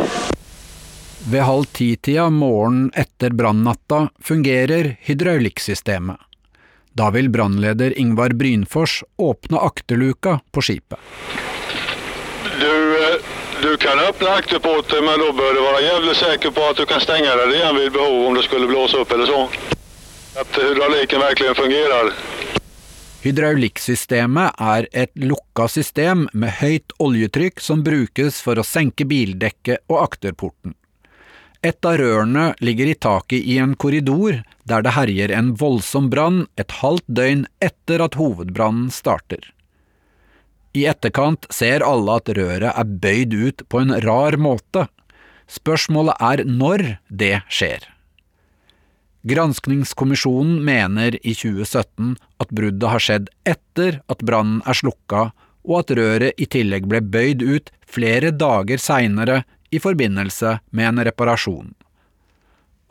Ved 1.31 1.43
halv 1.47 1.65
ti-tida 1.65 2.31
morgenen 2.31 2.91
etter 2.95 3.31
brannnatta 3.31 4.09
fungerer 4.21 4.97
hydraulikksystemet. 5.01 6.17
Da 6.93 7.11
vil 7.11 7.31
brannleder 7.31 7.95
Ingvar 7.99 8.35
Brynfors 8.37 9.05
åpne 9.17 9.59
akterluka 9.59 10.41
på 10.53 10.63
skipet. 10.63 10.99
Du, 12.61 12.93
Du 13.63 13.77
kan 13.77 13.99
åpne 14.09 14.29
akterporten 14.29 15.05
men 15.05 15.21
da 15.23 15.29
bør 15.33 15.55
du 15.55 15.61
være 15.63 15.83
jævlig 15.85 16.17
sikker 16.19 16.51
på 16.51 16.65
at 16.67 16.81
du 16.81 16.87
kan 16.91 17.01
stenge 17.01 17.31
den 17.39 17.53
igjen 17.55 17.77
ved 17.79 17.93
behov 17.95 18.27
om 18.27 18.35
det 18.35 18.43
skulle 18.49 18.67
blåse 18.67 18.99
opp 18.99 19.15
eller 19.15 19.31
sånn. 19.31 19.55
At 20.43 20.59
hydraulikken 20.59 21.23
virkelig 21.23 21.55
fungerer. 21.61 22.11
Hydraulikksystemet 23.23 24.59
er 24.59 24.91
et 25.05 25.15
lukka 25.15 25.69
system 25.71 26.27
med 26.35 26.57
høyt 26.59 26.97
oljetrykk 26.99 27.63
som 27.63 27.87
brukes 27.87 28.43
for 28.43 28.59
å 28.59 28.67
senke 28.67 29.07
bildekket 29.07 29.87
og 29.87 30.01
akterporten. 30.09 30.75
Et 31.63 31.87
av 31.87 31.95
rørene 32.01 32.49
ligger 32.59 32.89
i 32.91 32.99
taket 32.99 33.47
i 33.47 33.59
en 33.63 33.77
korridor 33.79 34.41
der 34.67 34.83
det 34.83 34.97
herjer 34.97 35.31
en 35.37 35.53
voldsom 35.59 36.09
brann 36.11 36.41
et 36.59 36.75
halvt 36.81 37.07
døgn 37.07 37.45
etter 37.63 38.03
at 38.03 38.19
hovedbrannen 38.19 38.91
starter. 38.91 39.45
I 40.75 40.89
etterkant 40.91 41.47
ser 41.55 41.85
alle 41.87 42.19
at 42.19 42.33
røret 42.35 42.73
er 42.73 42.93
bøyd 43.07 43.35
ut 43.37 43.65
på 43.71 43.83
en 43.83 43.95
rar 44.03 44.39
måte. 44.41 44.89
Spørsmålet 45.47 46.19
er 46.19 46.43
når 46.49 46.87
det 47.09 47.37
skjer. 47.53 47.87
Granskningskommisjonen 49.29 50.59
mener 50.67 51.15
i 51.23 51.37
2017 51.37 52.17
at 52.43 52.51
bruddet 52.51 52.91
har 52.91 53.05
skjedd 53.07 53.31
etter 53.47 54.01
at 54.11 54.25
brannen 54.27 54.65
er 54.67 54.75
slukka, 54.75 55.29
og 55.63 55.77
at 55.85 55.93
røret 55.95 56.43
i 56.43 56.49
tillegg 56.51 56.89
ble 56.91 56.99
bøyd 57.07 57.45
ut 57.47 57.71
flere 57.87 58.33
dager 58.35 58.83
seinere 58.83 59.45
i 59.73 59.81
forbindelse 59.81 60.59
med 60.71 60.89
en 60.89 61.05
reparasjon. 61.05 61.73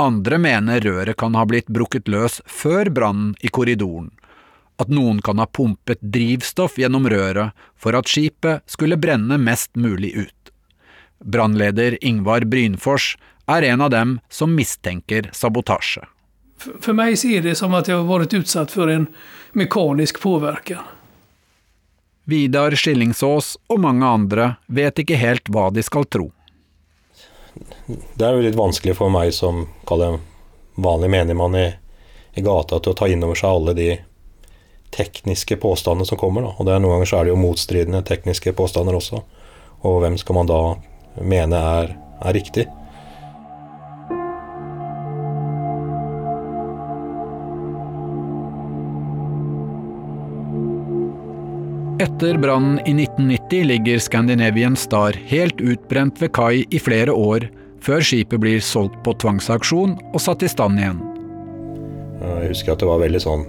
Andre 0.01 0.37
mener 0.41 0.81
røret 0.81 1.17
kan 1.17 1.35
ha 1.37 1.45
blitt 1.45 1.69
brukket 1.69 2.09
løs 2.09 2.39
før 2.49 2.89
brannen 2.89 3.35
i 3.45 3.51
korridoren, 3.53 4.09
at 4.81 4.89
noen 4.89 5.19
kan 5.21 5.37
ha 5.37 5.45
pumpet 5.45 6.01
drivstoff 6.01 6.79
gjennom 6.81 7.05
røret 7.11 7.53
for 7.77 7.93
at 7.93 8.09
skipet 8.09 8.65
skulle 8.65 8.97
brenne 8.97 9.37
mest 9.37 9.75
mulig 9.77 10.15
ut. 10.23 10.53
Brannleder 11.21 11.99
Ingvar 12.01 12.47
Brynfors 12.49 13.13
er 13.45 13.61
en 13.69 13.85
av 13.85 13.93
dem 13.93 14.17
som 14.29 14.57
mistenker 14.57 15.29
sabotasje. 15.37 16.01
For 16.57 16.97
meg 16.97 17.19
ser 17.21 17.45
det 17.45 17.53
som 17.61 17.77
at 17.77 17.89
jeg 17.89 18.01
har 18.01 18.09
vært 18.09 18.33
utsatt 18.37 18.73
for 18.73 18.89
en 18.89 19.05
mekanisk 19.57 20.17
påvirkning. 20.21 20.81
Vidar 22.25 22.73
Skillingsås 22.77 23.55
og 23.69 23.81
mange 23.85 24.05
andre 24.05 24.53
vet 24.65 25.01
ikke 25.01 25.17
helt 25.21 25.49
hva 25.53 25.69
de 25.73 25.85
skal 25.85 26.09
tro. 26.09 26.31
Det 27.87 28.25
er 28.25 28.35
jo 28.35 28.43
litt 28.45 28.57
vanskelig 28.59 28.95
for 28.99 29.11
meg 29.13 29.33
som 29.35 29.65
kaller 29.89 30.19
vanlig 30.81 31.09
menigmann 31.11 31.57
i, 31.57 31.67
i 32.37 32.43
gata 32.45 32.79
til 32.79 32.93
å 32.93 32.97
ta 32.97 33.09
inn 33.11 33.23
over 33.25 33.37
seg 33.39 33.51
alle 33.51 33.75
de 33.77 33.89
tekniske 34.91 35.57
påstandene 35.61 36.07
som 36.07 36.19
kommer. 36.19 36.45
Da. 36.45 36.55
Og 36.57 36.67
det 36.67 36.75
er 36.75 36.83
Noen 36.83 36.97
ganger 36.97 37.11
så 37.11 37.19
er 37.19 37.27
det 37.27 37.33
jo 37.33 37.41
motstridende 37.41 38.03
tekniske 38.07 38.53
påstander 38.57 38.97
også. 38.97 39.23
Og 39.87 40.03
hvem 40.03 40.19
skal 40.19 40.37
man 40.37 40.51
da 40.51 40.61
mene 41.21 41.57
er, 41.57 41.95
er 42.21 42.37
riktig? 42.37 42.67
Etter 52.01 52.37
brannen 52.41 52.79
i 52.89 52.93
1990 52.97 53.65
ligger 53.69 53.99
Scandinavian 54.01 54.75
Star 54.75 55.13
helt 55.29 55.59
utbrent 55.61 56.17
ved 56.21 56.31
kai 56.33 56.63
i 56.73 56.79
flere 56.81 57.13
år, 57.13 57.45
før 57.81 58.03
skipet 58.05 58.41
blir 58.41 58.61
solgt 58.65 58.99
på 59.05 59.15
tvangsauksjon 59.21 59.97
og 60.11 60.21
satt 60.21 60.45
i 60.45 60.51
stand 60.51 60.81
igjen. 60.81 61.01
Jeg 62.21 62.51
husker 62.51 62.75
at 62.75 62.83
det 62.83 62.89
var 62.89 63.01
veldig 63.01 63.21
sånn 63.23 63.47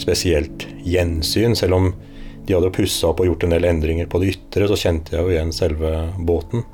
spesielt 0.00 0.66
gjensyn. 0.84 1.56
Selv 1.56 1.76
om 1.78 1.90
de 2.46 2.56
hadde 2.56 2.72
pussa 2.74 3.10
opp 3.10 3.22
og 3.22 3.30
gjort 3.30 3.46
en 3.46 3.54
del 3.56 3.68
endringer 3.68 4.08
på 4.10 4.20
det 4.22 4.34
ytre, 4.34 4.68
så 4.70 4.78
kjente 4.80 5.14
jeg 5.14 5.22
jo 5.24 5.34
igjen 5.34 5.52
selve 5.54 5.92
båten. 6.24 6.64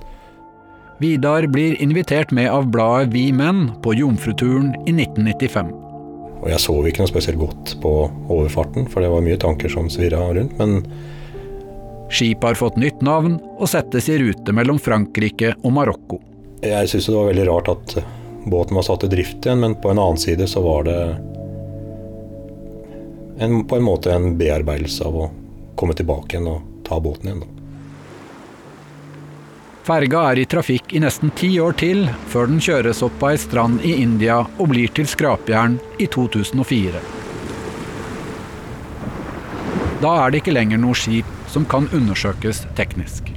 Vidar 1.01 1.47
blir 1.49 1.79
invitert 1.81 2.33
med 2.37 2.51
av 2.53 2.66
bladet 2.69 3.14
Vi 3.14 3.31
Menn 3.33 3.71
på 3.85 3.95
jomfruturen 3.97 4.75
i 4.85 4.93
1995. 4.93 5.71
Og 6.40 6.49
jeg 6.49 6.61
sov 6.62 6.87
ikke 6.88 7.03
noe 7.03 7.11
spesielt 7.11 7.40
godt 7.40 7.75
på 7.83 7.93
overfarten, 8.33 8.87
for 8.88 9.05
det 9.05 9.11
var 9.12 9.25
mye 9.25 9.40
tanker 9.40 9.73
som 9.73 9.88
svirra 9.93 10.23
rundt, 10.37 10.57
men 10.61 10.85
Skipet 12.11 12.44
har 12.44 12.55
fått 12.59 12.77
nytt 12.77 13.01
navn 13.07 13.37
og 13.59 13.68
settes 13.70 14.09
i 14.11 14.18
rute 14.18 14.53
mellom 14.53 14.81
Frankrike 14.83 15.55
og 15.62 15.75
Marokko. 15.77 16.18
Jeg 16.66 16.88
syns 16.90 17.07
det 17.07 17.14
var 17.14 17.29
veldig 17.31 17.44
rart 17.46 17.70
at 17.70 17.94
båten 18.51 18.77
var 18.77 18.87
satt 18.88 19.07
i 19.07 19.12
drift 19.12 19.46
igjen, 19.46 19.62
men 19.62 19.77
på 19.79 19.92
en 19.92 20.01
annen 20.03 20.18
side 20.18 20.49
så 20.51 20.62
var 20.64 20.85
det 20.88 20.99
en, 23.40 23.62
på 23.64 23.79
en 23.79 23.87
måte 23.87 24.12
en 24.12 24.35
bearbeidelse 24.40 25.07
av 25.07 25.16
å 25.16 25.31
komme 25.79 25.94
tilbake 25.96 26.35
igjen 26.35 26.51
og 26.51 26.85
ta 26.85 26.99
båten 27.01 27.31
igjen. 27.31 27.49
Ferga 29.87 30.27
er 30.33 30.42
i 30.42 30.49
trafikk 30.51 30.92
i 30.92 31.01
nesten 31.03 31.33
ti 31.38 31.55
år 31.62 31.79
til, 31.81 32.05
før 32.29 32.51
den 32.51 32.61
kjøres 32.62 33.01
opp 33.07 33.16
på 33.23 33.31
ei 33.31 33.38
strand 33.40 33.81
i 33.87 33.94
India 34.03 34.42
og 34.59 34.75
blir 34.75 34.92
til 34.94 35.09
skrapjern 35.09 35.79
i 36.03 36.11
2004. 36.11 37.01
Da 40.01 40.12
er 40.25 40.33
det 40.33 40.42
ikke 40.42 40.57
lenger 40.57 40.81
noe 40.81 40.96
skip 40.96 41.39
som 41.51 41.67
kan 41.67 41.89
undersøkes 41.93 42.65
teknisk. 42.79 43.33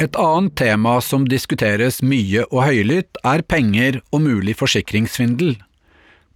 Et 0.00 0.16
annet 0.16 0.54
tema 0.56 0.94
som 1.04 1.26
diskuteres 1.28 1.98
mye 2.00 2.46
og 2.48 2.62
høylytt, 2.64 3.18
er 3.20 3.42
penger 3.44 3.98
og 4.14 4.22
mulig 4.24 4.54
forsikringssvindel. 4.56 5.58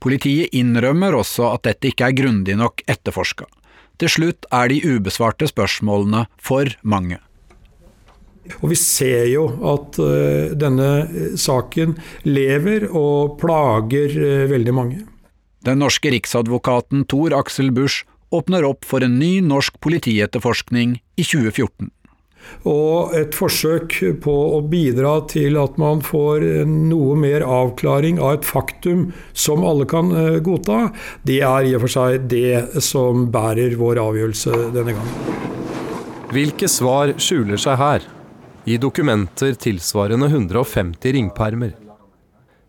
Politiet 0.04 0.52
innrømmer 0.52 1.16
også 1.16 1.46
at 1.54 1.64
dette 1.64 1.88
ikke 1.88 2.10
er 2.10 2.18
grundig 2.18 2.58
nok 2.60 2.84
etterforska. 2.84 3.46
Til 3.96 4.12
slutt 4.12 4.44
er 4.52 4.68
de 4.68 4.82
ubesvarte 4.84 5.48
spørsmålene 5.48 6.26
for 6.36 6.68
mange. 6.82 7.22
Og 8.60 8.70
vi 8.72 8.78
ser 8.78 9.26
jo 9.30 9.46
at 9.72 9.98
uh, 10.02 10.52
denne 10.58 10.90
saken 11.40 11.96
lever 12.28 12.88
og 12.90 13.38
plager 13.40 14.14
uh, 14.20 14.46
veldig 14.52 14.76
mange. 14.76 15.02
Den 15.64 15.80
norske 15.80 16.12
riksadvokaten 16.12 17.06
Tor 17.08 17.32
Aksel 17.36 17.72
Busch 17.72 18.04
åpner 18.34 18.66
opp 18.68 18.84
for 18.84 19.04
en 19.04 19.16
ny 19.20 19.38
norsk 19.44 19.78
politietterforskning 19.84 20.98
i 21.16 21.24
2014. 21.24 21.88
Og 22.68 23.14
et 23.16 23.32
forsøk 23.32 23.94
på 24.20 24.34
å 24.58 24.58
bidra 24.68 25.14
til 25.30 25.56
at 25.56 25.78
man 25.80 26.02
får 26.04 26.44
noe 26.68 27.14
mer 27.16 27.40
avklaring 27.46 28.18
av 28.20 28.34
et 28.36 28.44
faktum 28.44 29.06
som 29.32 29.64
alle 29.64 29.86
kan 29.88 30.12
godta, 30.44 30.90
det 31.24 31.38
er 31.40 31.70
i 31.70 31.72
og 31.78 31.86
for 31.86 31.94
seg 31.94 32.28
det 32.28 32.84
som 32.84 33.30
bærer 33.32 33.78
vår 33.80 34.02
avgjørelse 34.02 34.60
denne 34.76 34.98
gangen. 34.98 35.40
Hvilke 36.34 36.68
svar 36.68 37.14
skjuler 37.16 37.60
seg 37.62 37.80
her? 37.80 38.04
I 38.64 38.78
dokumenter 38.78 39.54
tilsvarende 39.54 40.26
150 40.26 41.12
ringpermer. 41.12 41.74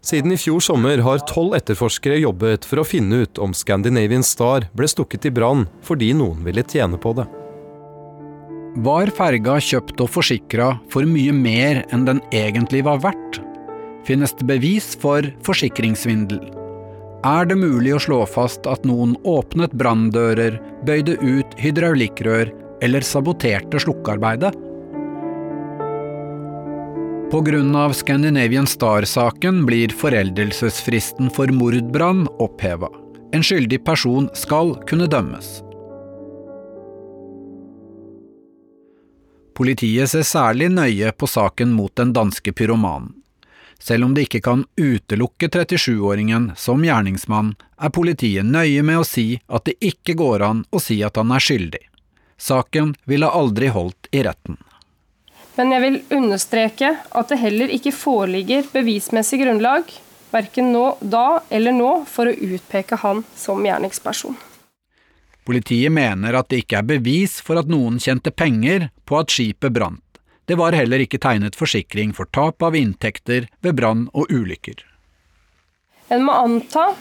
Siden 0.06 0.32
i 0.32 0.38
fjor 0.38 0.62
sommer 0.62 1.02
har 1.02 1.24
tolv 1.26 1.56
etterforskere 1.58 2.20
jobbet 2.22 2.66
for 2.68 2.82
å 2.82 2.86
finne 2.86 3.24
ut 3.24 3.40
om 3.42 3.56
Scandinavian 3.58 4.24
Star 4.24 4.68
ble 4.78 4.90
stukket 4.92 5.26
i 5.26 5.32
brann 5.34 5.66
fordi 5.88 6.12
noen 6.14 6.44
ville 6.46 6.62
tjene 6.62 7.00
på 7.02 7.16
det. 7.18 7.26
Var 8.86 9.10
ferga 9.16 9.56
kjøpt 9.64 10.04
og 10.04 10.12
forsikra 10.12 10.74
for 10.94 11.08
mye 11.08 11.34
mer 11.34 11.86
enn 11.96 12.04
den 12.06 12.20
egentlig 12.36 12.84
var 12.86 13.00
verdt? 13.06 13.40
Finnes 14.06 14.36
det 14.38 14.46
bevis 14.52 14.92
for 15.02 15.26
forsikringssvindel? 15.48 16.44
Er 17.26 17.48
det 17.50 17.58
mulig 17.58 17.96
å 17.96 18.04
slå 18.04 18.20
fast 18.30 18.68
at 18.70 18.84
noen 18.86 19.16
åpnet 19.26 19.74
branndører, 19.74 20.60
bøyde 20.86 21.16
ut 21.24 21.56
hydraulikkrør 21.58 22.52
eller 22.86 23.02
saboterte 23.02 23.82
slukkearbeidet? 23.82 24.54
Pga. 27.36 27.94
Scandinavian 27.94 28.68
Star-saken 28.68 29.66
blir 29.66 29.90
foreldelsesfristen 29.90 31.30
for 31.30 31.48
mordbrann 31.48 32.28
oppheva. 32.40 32.88
En 33.32 33.44
skyldig 33.44 33.82
person 33.84 34.30
skal 34.34 34.72
kunne 34.88 35.08
dømmes. 35.12 35.50
Politiet 39.56 40.14
ser 40.14 40.24
særlig 40.24 40.70
nøye 40.72 41.12
på 41.12 41.28
saken 41.28 41.74
mot 41.76 41.92
den 42.00 42.14
danske 42.16 42.54
pyromanen. 42.56 43.12
Selv 43.80 44.08
om 44.08 44.14
de 44.16 44.24
ikke 44.24 44.40
kan 44.40 44.64
utelukke 44.80 45.50
37-åringen 45.52 46.54
som 46.56 46.86
gjerningsmann, 46.88 47.58
er 47.76 47.92
politiet 47.92 48.48
nøye 48.48 48.84
med 48.84 49.02
å 49.02 49.04
si 49.04 49.42
at 49.48 49.68
det 49.68 49.76
ikke 49.84 50.16
går 50.24 50.48
an 50.48 50.64
å 50.72 50.80
si 50.80 51.02
at 51.04 51.20
han 51.20 51.36
er 51.36 51.44
skyldig. 51.44 51.84
Saken 52.40 52.96
ville 53.04 53.28
aldri 53.28 53.74
holdt 53.76 54.08
i 54.16 54.24
retten. 54.24 54.56
Men 55.56 55.72
jeg 55.72 55.84
vil 55.86 56.02
understreke 56.18 56.90
at 57.00 57.32
det 57.32 57.40
heller 57.40 57.72
ikke 57.72 57.94
foreligger 57.96 58.66
bevismessig 58.74 59.40
grunnlag, 59.44 59.88
verken 60.34 60.74
nå, 60.74 60.98
da 61.00 61.42
eller 61.50 61.76
nå, 61.76 61.92
for 62.12 62.28
å 62.28 62.36
utpeke 62.36 63.00
han 63.00 63.24
som 63.40 63.64
gjerningsperson. 63.64 64.36
Politiet 65.46 65.94
mener 65.94 66.36
at 66.36 66.50
det 66.50 66.64
ikke 66.64 66.82
er 66.82 66.90
bevis 66.90 67.38
for 67.46 67.62
at 67.62 67.70
noen 67.70 68.02
tjente 68.02 68.34
penger 68.34 68.90
på 69.06 69.20
at 69.20 69.32
skipet 69.32 69.72
brant. 69.72 70.02
Det 70.46 70.58
var 70.58 70.76
heller 70.78 71.02
ikke 71.02 71.22
tegnet 71.22 71.58
forsikring 71.58 72.12
for 72.18 72.30
tap 72.34 72.62
av 72.66 72.76
inntekter 72.78 73.48
ved 73.66 73.78
brann 73.78 74.08
og 74.14 74.30
ulykker. 74.34 74.84
En 76.14 76.26
må 76.26 76.36
anta 76.38 76.92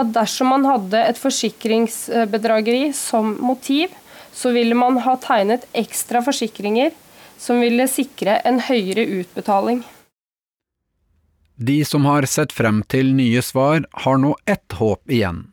at 0.00 0.12
dersom 0.14 0.52
man 0.54 0.64
hadde 0.68 1.00
et 1.10 1.18
forsikringsbedrageri 1.20 2.92
som 2.96 3.34
motiv, 3.42 3.92
så 4.32 4.52
ville 4.54 4.76
man 4.78 5.00
ha 5.04 5.16
tegnet 5.20 5.66
ekstra 5.76 6.22
forsikringer 6.24 6.94
som 7.40 7.60
ville 7.64 7.88
sikre 7.88 8.36
en 8.44 8.60
høyere 8.60 9.06
utbetaling. 9.22 9.80
De 11.56 11.84
som 11.84 12.04
har 12.08 12.24
sett 12.28 12.52
frem 12.52 12.82
til 12.88 13.14
nye 13.16 13.42
svar, 13.44 13.86
har 14.04 14.20
nå 14.20 14.34
ett 14.48 14.76
håp 14.80 15.10
igjen. 15.12 15.46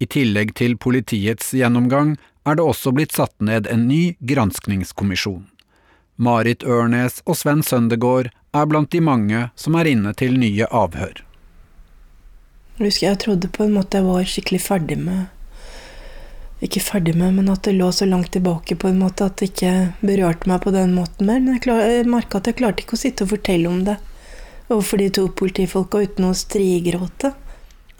I 0.00 0.08
tillegg 0.08 0.54
til 0.58 0.76
politiets 0.76 1.52
gjennomgang 1.56 2.16
er 2.44 2.58
det 2.58 2.64
også 2.64 2.92
blitt 2.96 3.14
satt 3.16 3.32
ned 3.40 3.68
en 3.72 3.86
ny 3.88 4.16
granskningskommisjon. 4.20 5.46
Marit 6.16 6.64
Ørnes 6.64 7.20
og 7.24 7.38
Sven 7.40 7.62
Søndegård 7.64 8.28
er 8.54 8.66
blant 8.70 8.92
de 8.92 9.00
mange 9.00 9.46
som 9.56 9.76
er 9.80 9.88
inne 9.90 10.12
til 10.16 10.36
nye 10.38 10.68
avhør. 10.68 11.24
Jeg 12.76 12.88
husker 12.88 13.08
jeg 13.08 13.22
trodde 13.24 13.50
på 13.54 13.64
en 13.64 13.74
måte 13.76 14.00
jeg 14.00 14.08
var 14.08 14.28
skikkelig 14.28 14.62
ferdig 14.64 14.98
med 15.00 15.26
Ikke 16.62 16.80
ferdig 16.80 17.16
med, 17.18 17.34
men 17.34 17.50
at 17.52 17.66
det 17.66 17.74
lå 17.76 17.90
så 17.92 18.06
langt 18.06 18.30
tilbake 18.32 18.76
på 18.78 18.88
en 18.88 19.00
måte 19.02 19.26
at 19.26 19.40
det 19.40 19.50
ikke 19.50 19.72
berørte 20.00 20.48
meg 20.48 20.62
på 20.64 20.72
den 20.74 20.94
måten 20.96 21.26
mer. 21.26 21.42
Men 21.42 21.56
jeg, 21.56 21.64
klar, 21.66 21.82
jeg 21.82 22.08
merka 22.08 22.38
at 22.38 22.48
jeg 22.48 22.60
klarte 22.60 22.84
ikke 22.84 22.96
å 22.96 23.02
sitte 23.02 23.26
og 23.26 23.34
fortelle 23.34 23.70
om 23.70 23.82
det 23.88 23.98
overfor 24.72 25.02
de 25.02 25.08
to 25.12 25.26
politifolka 25.28 26.00
uten 26.06 26.30
å 26.30 26.36
strigråte. 26.36 27.34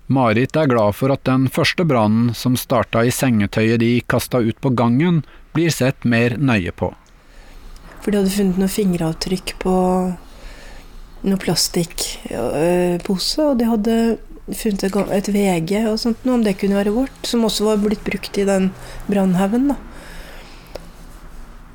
Marit 0.07 0.57
er 0.57 0.69
glad 0.69 0.97
for 0.97 1.13
at 1.13 1.25
den 1.25 1.49
første 1.53 1.85
brannen 1.89 2.35
som 2.37 2.57
starta 2.61 3.05
i 3.05 3.13
sengetøyet 3.13 3.81
de 3.81 4.03
kasta 4.07 4.41
ut 4.45 4.61
på 4.61 4.73
gangen, 4.77 5.23
blir 5.57 5.73
sett 5.73 6.05
mer 6.05 6.37
nøye 6.37 6.73
på. 6.77 6.91
For 8.05 8.13
de 8.13 8.21
hadde 8.21 8.35
funnet 8.35 8.61
noen 8.61 8.73
fingeravtrykk 8.73 9.55
på 9.63 9.75
noen 11.25 11.41
plastikkpose, 11.41 13.47
og 13.49 13.59
de 13.61 13.71
hadde 13.71 13.97
funnet 14.53 14.85
et 14.85 15.29
VG 15.33 15.73
og 15.89 15.99
sånt, 16.01 16.27
om 16.29 16.45
det 16.45 16.59
kunne 16.61 16.77
være 16.77 16.93
vårt, 16.95 17.21
som 17.25 17.47
også 17.47 17.71
var 17.71 17.81
blitt 17.83 18.05
brukt 18.05 18.39
i 18.39 18.47
den 18.49 18.71
brannhaugen. 19.09 19.73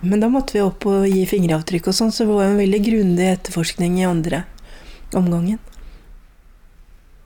Men 0.02 0.22
da 0.22 0.30
måtte 0.32 0.56
vi 0.56 0.64
opp 0.64 0.86
og 0.88 1.08
gi 1.10 1.26
fingeravtrykk 1.28 1.90
og 1.90 1.98
sånn, 1.98 2.14
så 2.14 2.24
det 2.24 2.36
var 2.36 2.46
en 2.48 2.62
veldig 2.62 2.84
grundig 2.86 3.32
etterforskning 3.34 3.98
i 4.00 4.08
andre 4.08 4.44
omgangen. 5.18 5.60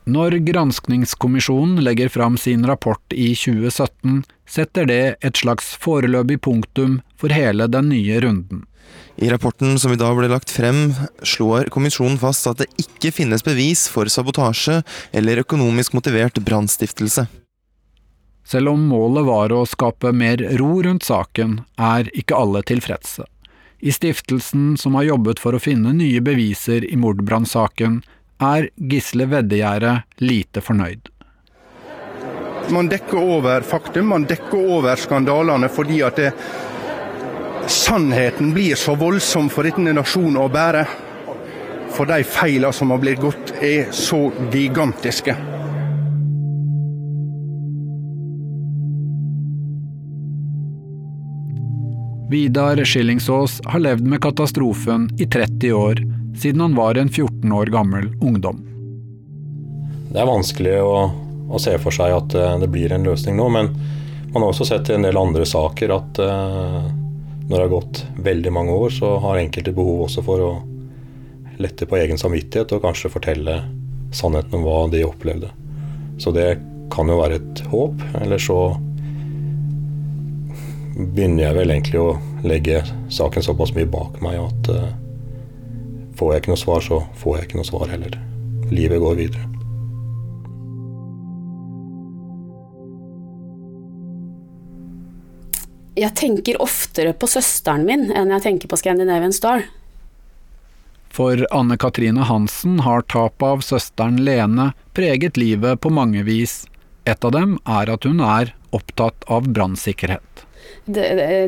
Når 0.03 0.41
granskningskommisjonen 0.43 1.77
legger 1.83 2.09
fram 2.11 2.35
sin 2.37 2.65
rapport 2.67 3.13
i 3.15 3.29
2017, 3.39 4.23
setter 4.49 4.87
det 4.89 5.03
et 5.23 5.39
slags 5.39 5.69
foreløpig 5.79 6.41
punktum 6.43 6.97
for 7.15 7.31
hele 7.31 7.69
den 7.71 7.87
nye 7.93 8.19
runden. 8.25 8.65
I 9.15 9.29
rapporten 9.29 9.77
som 9.79 9.93
i 9.93 9.99
dag 9.99 10.15
ble 10.17 10.27
lagt 10.31 10.51
frem, 10.51 10.93
slår 11.21 11.69
kommisjonen 11.73 12.17
fast 12.17 12.47
at 12.49 12.63
det 12.63 12.69
ikke 12.81 13.13
finnes 13.13 13.45
bevis 13.45 13.85
for 13.91 14.09
sabotasje 14.09 14.81
eller 15.13 15.43
økonomisk 15.43 15.93
motivert 15.93 16.39
brannstiftelse. 16.41 17.27
Selv 18.43 18.73
om 18.73 18.81
målet 18.89 19.23
var 19.27 19.53
å 19.55 19.63
skape 19.69 20.11
mer 20.11 20.41
ro 20.59 20.81
rundt 20.83 21.05
saken, 21.07 21.61
er 21.79 22.09
ikke 22.17 22.35
alle 22.35 22.63
tilfredse. 22.67 23.23
I 23.83 23.91
stiftelsen 23.91 24.75
som 24.79 24.95
har 24.95 25.07
jobbet 25.07 25.39
for 25.43 25.55
å 25.55 25.61
finne 25.61 25.93
nye 25.95 26.21
beviser 26.23 26.83
i 26.87 26.97
mordbrannsaken, 26.99 28.01
er 28.43 28.69
Gisle 28.75 29.27
Veddegjerde 29.31 29.97
lite 30.23 30.63
fornøyd. 30.63 31.09
Man 32.71 32.87
dekker 32.91 33.19
over 33.19 33.63
faktum, 33.67 34.07
man 34.11 34.27
dekker 34.27 34.69
over 34.77 34.99
skandalene 34.99 35.67
fordi 35.71 35.99
at 36.07 36.19
det, 36.19 36.31
sannheten 37.67 38.53
blir 38.53 38.75
så 38.75 38.95
voldsom 38.95 39.49
for 39.49 39.67
denne 39.67 39.95
nasjonen 39.95 40.39
å 40.41 40.49
bære. 40.51 40.83
For 41.93 42.09
de 42.09 42.23
feilene 42.25 42.73
som 42.73 42.91
har 42.91 43.01
blitt 43.01 43.21
gått, 43.21 43.53
er 43.61 43.91
så 43.93 44.31
gigantiske. 44.51 45.35
Vidar 52.33 52.81
Skillingsås 52.85 53.61
har 53.65 53.79
levd 53.79 54.07
med 54.09 54.21
katastrofen 54.21 55.09
i 55.19 55.25
30 55.25 55.73
år, 55.73 56.01
siden 56.37 56.61
han 56.61 56.75
var 56.75 56.97
en 56.97 57.09
14 57.09 57.51
år 57.51 57.65
gammel 57.65 58.07
ungdom. 58.21 58.63
Det 60.09 60.17
er 60.21 60.25
vanskelig 60.25 60.79
å, 60.81 60.95
å 61.49 61.61
se 61.61 61.75
for 61.81 61.93
seg 61.93 62.15
at 62.15 62.33
eh, 62.33 62.55
det 62.63 62.71
blir 62.73 62.93
en 62.93 63.05
løsning 63.05 63.37
nå, 63.37 63.49
men 63.53 63.69
man 64.33 64.41
har 64.41 64.49
også 64.49 64.65
sett 64.65 64.89
i 64.89 64.97
en 64.97 65.05
del 65.05 65.17
andre 65.17 65.45
saker 65.45 65.93
at 65.93 66.19
uh, 66.25 66.89
når 67.47 67.55
det 67.55 67.63
har 67.63 67.73
gått 67.73 68.03
veldig 68.23 68.51
mange 68.55 68.75
år, 68.75 68.93
så 68.93 69.17
har 69.23 69.41
enkelte 69.41 69.73
behov 69.75 70.05
også 70.05 70.23
for 70.25 70.43
å 70.43 70.51
lette 71.61 71.85
på 71.85 71.97
egen 71.99 72.19
samvittighet 72.19 72.71
og 72.75 72.83
kanskje 72.85 73.11
fortelle 73.13 73.59
sannheten 74.15 74.59
om 74.59 74.65
hva 74.67 74.79
de 74.93 75.03
opplevde. 75.05 75.51
Så 76.21 76.31
det 76.35 76.55
kan 76.93 77.09
jo 77.09 77.19
være 77.19 77.39
et 77.41 77.63
håp. 77.71 78.01
Eller 78.21 78.41
så 78.41 78.57
begynner 80.93 81.47
jeg 81.47 81.57
vel 81.57 81.73
egentlig 81.73 82.01
å 82.01 82.11
legge 82.45 82.83
saken 83.13 83.45
såpass 83.45 83.73
mye 83.75 83.89
bak 83.89 84.19
meg 84.25 84.41
at 84.41 84.69
uh, 84.73 84.91
Får 86.13 86.29
jeg 86.29 86.43
ikke 86.43 86.51
noe 86.51 86.61
svar, 86.61 86.83
så 86.85 86.97
får 87.17 87.37
jeg 87.39 87.47
ikke 87.47 87.57
noe 87.57 87.65
svar 87.65 87.87
heller. 87.89 88.13
Livet 88.69 89.01
går 89.01 89.15
videre. 89.17 89.47
Jeg 95.99 96.15
tenker 96.17 96.61
oftere 96.63 97.13
på 97.13 97.29
søsteren 97.29 97.85
min 97.85 98.07
enn 98.11 98.33
jeg 98.33 98.45
tenker 98.47 98.71
på 98.71 98.79
Scandinavian 98.81 99.35
Star. 99.35 99.67
For 101.13 101.43
Anne 101.53 101.77
Katrine 101.77 102.25
Hansen 102.25 102.79
har 102.81 103.05
tapet 103.05 103.45
av 103.45 103.61
søsteren 103.61 104.17
Lene 104.25 104.71
preget 104.97 105.37
livet 105.37 105.81
på 105.83 105.91
mange 105.93 106.25
vis. 106.25 106.63
Et 107.05 107.25
av 107.25 107.35
dem 107.35 107.59
er 107.69 107.91
at 107.93 108.07
hun 108.09 108.23
er 108.25 108.55
opptatt 108.73 109.27
av 109.29 109.45
brannsikkerhet 109.53 110.33
de, 110.85 111.03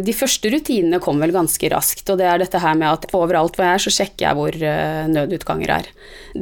de, 0.05 0.13
første 0.15 0.49
rutinene 0.51 1.01
kom 1.03 1.19
vel 1.19 1.33
ganske 1.35 1.69
raskt, 1.71 2.07
og 2.11 2.19
det 2.21 2.27
er 2.29 2.39
dette 2.39 2.61
her 2.61 2.77
med 2.79 2.87
at 2.87 3.07
overalt 3.15 3.57
hvor 3.57 3.67
jeg 3.67 3.77
er, 3.77 3.83
så 3.83 3.93
sjekker 3.97 4.27
jeg 4.27 4.37
hvor 4.39 4.55
uh, 4.55 5.03
nødutganger 5.11 5.73
er. 5.79 5.89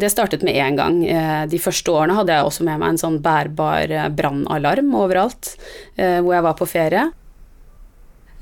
Det 0.04 0.12
startet 0.14 0.45
med 0.45 0.58
en 0.62 0.78
gang. 0.78 0.99
Uh, 1.08 1.43
de 1.49 1.62
første 1.62 1.93
årene 1.93 2.18
hadde 2.20 2.38
jeg 2.38 2.49
også 2.49 2.68
med 2.68 2.82
meg 2.82 2.93
en 2.93 3.01
sånn 3.01 3.20
bærbar 3.24 3.93
uh, 3.93 4.08
brannalarm 4.14 4.93
overalt 4.97 5.56
hvor 5.95 6.34
jeg 6.34 6.45
var 6.45 6.56
på 6.58 6.68
ferie. 6.70 7.10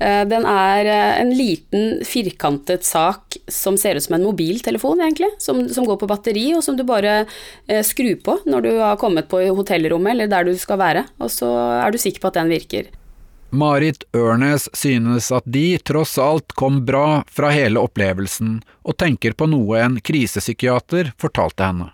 Den 0.02 0.46
er 0.48 0.88
en 1.20 1.30
liten, 1.36 2.00
firkantet 2.06 2.86
sak 2.86 3.36
som 3.46 3.76
ser 3.78 3.98
ut 3.98 4.04
som 4.04 4.16
en 4.16 4.24
mobiltelefon, 4.26 5.02
egentlig. 5.04 5.30
Som, 5.42 5.64
som 5.70 5.86
går 5.86 6.00
på 6.00 6.08
batteri, 6.10 6.48
og 6.56 6.64
som 6.66 6.78
du 6.78 6.82
bare 6.88 7.22
skrur 7.86 8.16
på 8.24 8.38
når 8.48 8.66
du 8.66 8.72
har 8.80 8.98
kommet 9.00 9.30
på 9.30 9.40
hotellrommet 9.54 10.16
eller 10.16 10.32
der 10.32 10.48
du 10.48 10.56
skal 10.58 10.80
være. 10.82 11.06
Og 11.22 11.30
så 11.30 11.52
er 11.78 11.94
du 11.94 12.00
sikker 12.02 12.24
på 12.24 12.32
at 12.32 12.40
den 12.40 12.52
virker. 12.52 12.90
Marit 13.52 14.04
Ørnes 14.16 14.70
synes 14.72 15.26
at 15.32 15.44
de 15.44 15.76
tross 15.84 16.14
alt 16.18 16.54
kom 16.56 16.86
bra 16.88 17.20
fra 17.28 17.50
hele 17.52 17.82
opplevelsen, 17.84 18.62
og 18.80 18.96
tenker 18.96 19.36
på 19.36 19.44
noe 19.52 19.76
en 19.84 19.98
krisepsykiater 20.00 21.12
fortalte 21.20 21.68
henne. 21.68 21.90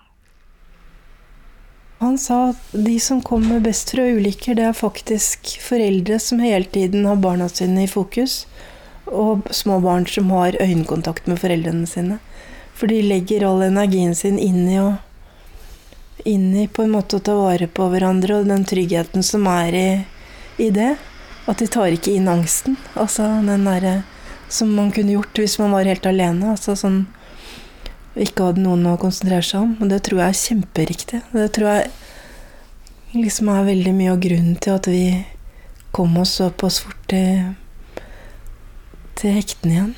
Han 1.99 2.19
sa 2.19 2.51
at 2.51 2.61
de 2.73 2.95
som 3.03 3.23
kommer 3.23 3.61
best 3.61 3.91
fra 3.91 4.05
ulykker, 4.07 4.55
det 4.55 4.69
er 4.69 4.77
faktisk 4.77 5.57
foreldre 5.63 6.21
som 6.23 6.39
hele 6.39 6.69
tiden 6.71 7.09
har 7.11 7.19
barna 7.19 7.49
sine 7.51 7.89
i 7.89 7.91
fokus, 7.91 8.45
og 9.07 9.49
små 9.51 9.81
barn 9.83 10.07
som 10.07 10.31
har 10.31 10.55
øyekontakt 10.63 11.27
med 11.27 11.41
foreldrene 11.43 11.89
sine. 11.91 12.21
For 12.79 12.87
de 12.87 13.01
legger 13.03 13.49
all 13.49 13.65
energien 13.67 14.15
sin 14.15 14.39
inn 14.39 14.69
i 14.71 14.79
å 14.79 14.93
inn 16.29 16.55
i 16.57 16.67
på 16.69 16.83
en 16.83 16.93
måte 16.93 17.19
å 17.19 17.25
ta 17.25 17.35
vare 17.35 17.67
på 17.67 17.89
hverandre, 17.91 18.41
og 18.41 18.51
den 18.51 18.67
tryggheten 18.69 19.25
som 19.27 19.47
er 19.51 19.75
i, 19.75 19.89
i 20.63 20.71
det. 20.75 20.95
At 21.49 21.63
de 21.63 21.67
tar 21.67 21.95
ikke 21.95 22.15
inn 22.15 22.29
angsten. 22.31 22.77
Altså 22.95 23.27
den 23.47 23.67
derre 23.67 24.03
som 24.53 24.71
man 24.77 24.93
kunne 24.93 25.15
gjort 25.15 25.39
hvis 25.41 25.59
man 25.61 25.75
var 25.75 25.89
helt 25.89 26.07
alene. 26.07 26.53
Altså 26.55 26.77
sånn 26.77 27.07
ikke 28.17 28.49
hadde 28.49 28.65
noen 28.65 28.87
å 28.89 28.99
konsentrere 29.01 29.45
seg 29.45 29.65
om. 29.67 29.75
Og 29.83 29.91
det 29.93 30.03
tror 30.07 30.23
jeg 30.23 30.35
er 30.35 30.43
kjemperiktig. 30.43 31.23
Det 31.33 31.49
tror 31.57 31.69
jeg 31.73 33.23
liksom 33.25 33.51
er 33.53 33.69
veldig 33.69 33.95
mye 33.97 34.13
av 34.15 34.23
grunnen 34.23 34.59
til 34.63 34.77
at 34.79 34.89
vi 34.91 35.03
kom 35.97 36.17
oss 36.21 36.37
såpass 36.39 36.81
fort 36.85 37.01
til, 37.11 37.55
til 39.19 39.37
hektene 39.39 39.75
igjen. 39.75 39.97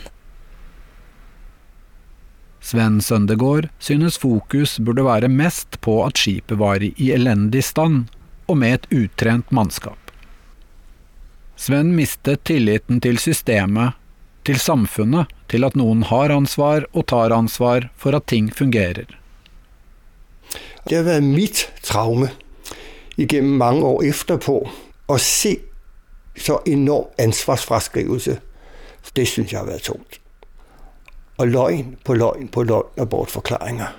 Sven 2.60 3.00
Søndegård 3.02 3.70
synes 3.82 4.18
fokus 4.20 4.76
burde 4.78 5.02
være 5.06 5.30
mest 5.32 5.80
på 5.82 5.96
at 6.04 6.20
skipet 6.20 6.60
var 6.60 6.84
i 6.84 6.92
elendig 7.10 7.64
stand, 7.66 8.10
og 8.46 8.60
med 8.60 8.76
et 8.76 8.86
utrent 8.92 9.50
mannskap. 9.54 9.96
Sven 11.60 11.94
mistet 11.96 12.44
tilliten 12.48 13.00
til 13.04 13.18
systemet, 13.20 13.96
til 14.46 14.60
samfunnet, 14.60 15.30
til 15.50 15.66
at 15.66 15.76
noen 15.78 16.04
har 16.08 16.32
ansvar 16.32 16.86
og 16.92 17.08
tar 17.12 17.34
ansvar 17.34 17.90
for 18.00 18.16
at 18.16 18.28
ting 18.30 18.50
fungerer. 18.52 19.08
Det 20.88 20.96
har 20.96 21.06
vært 21.06 21.26
mitt 21.26 21.66
traume 21.84 22.30
gjennom 23.20 23.58
mange 23.60 23.84
år 23.84 24.06
etterpå 24.08 24.56
å 25.10 25.18
se 25.20 25.56
så 26.40 26.60
enorm 26.68 27.10
ansvarsfraskrivelse. 27.20 28.38
Det 29.14 29.26
syns 29.26 29.52
jeg 29.52 29.58
har 29.58 29.68
vært 29.68 29.88
tungt. 29.90 30.20
Og 31.40 31.50
løgn 31.50 31.96
på 32.04 32.14
løgn 32.16 32.48
på 32.52 32.64
løgn 32.68 33.00
og 33.00 33.10
bortforklaringer. 33.12 33.92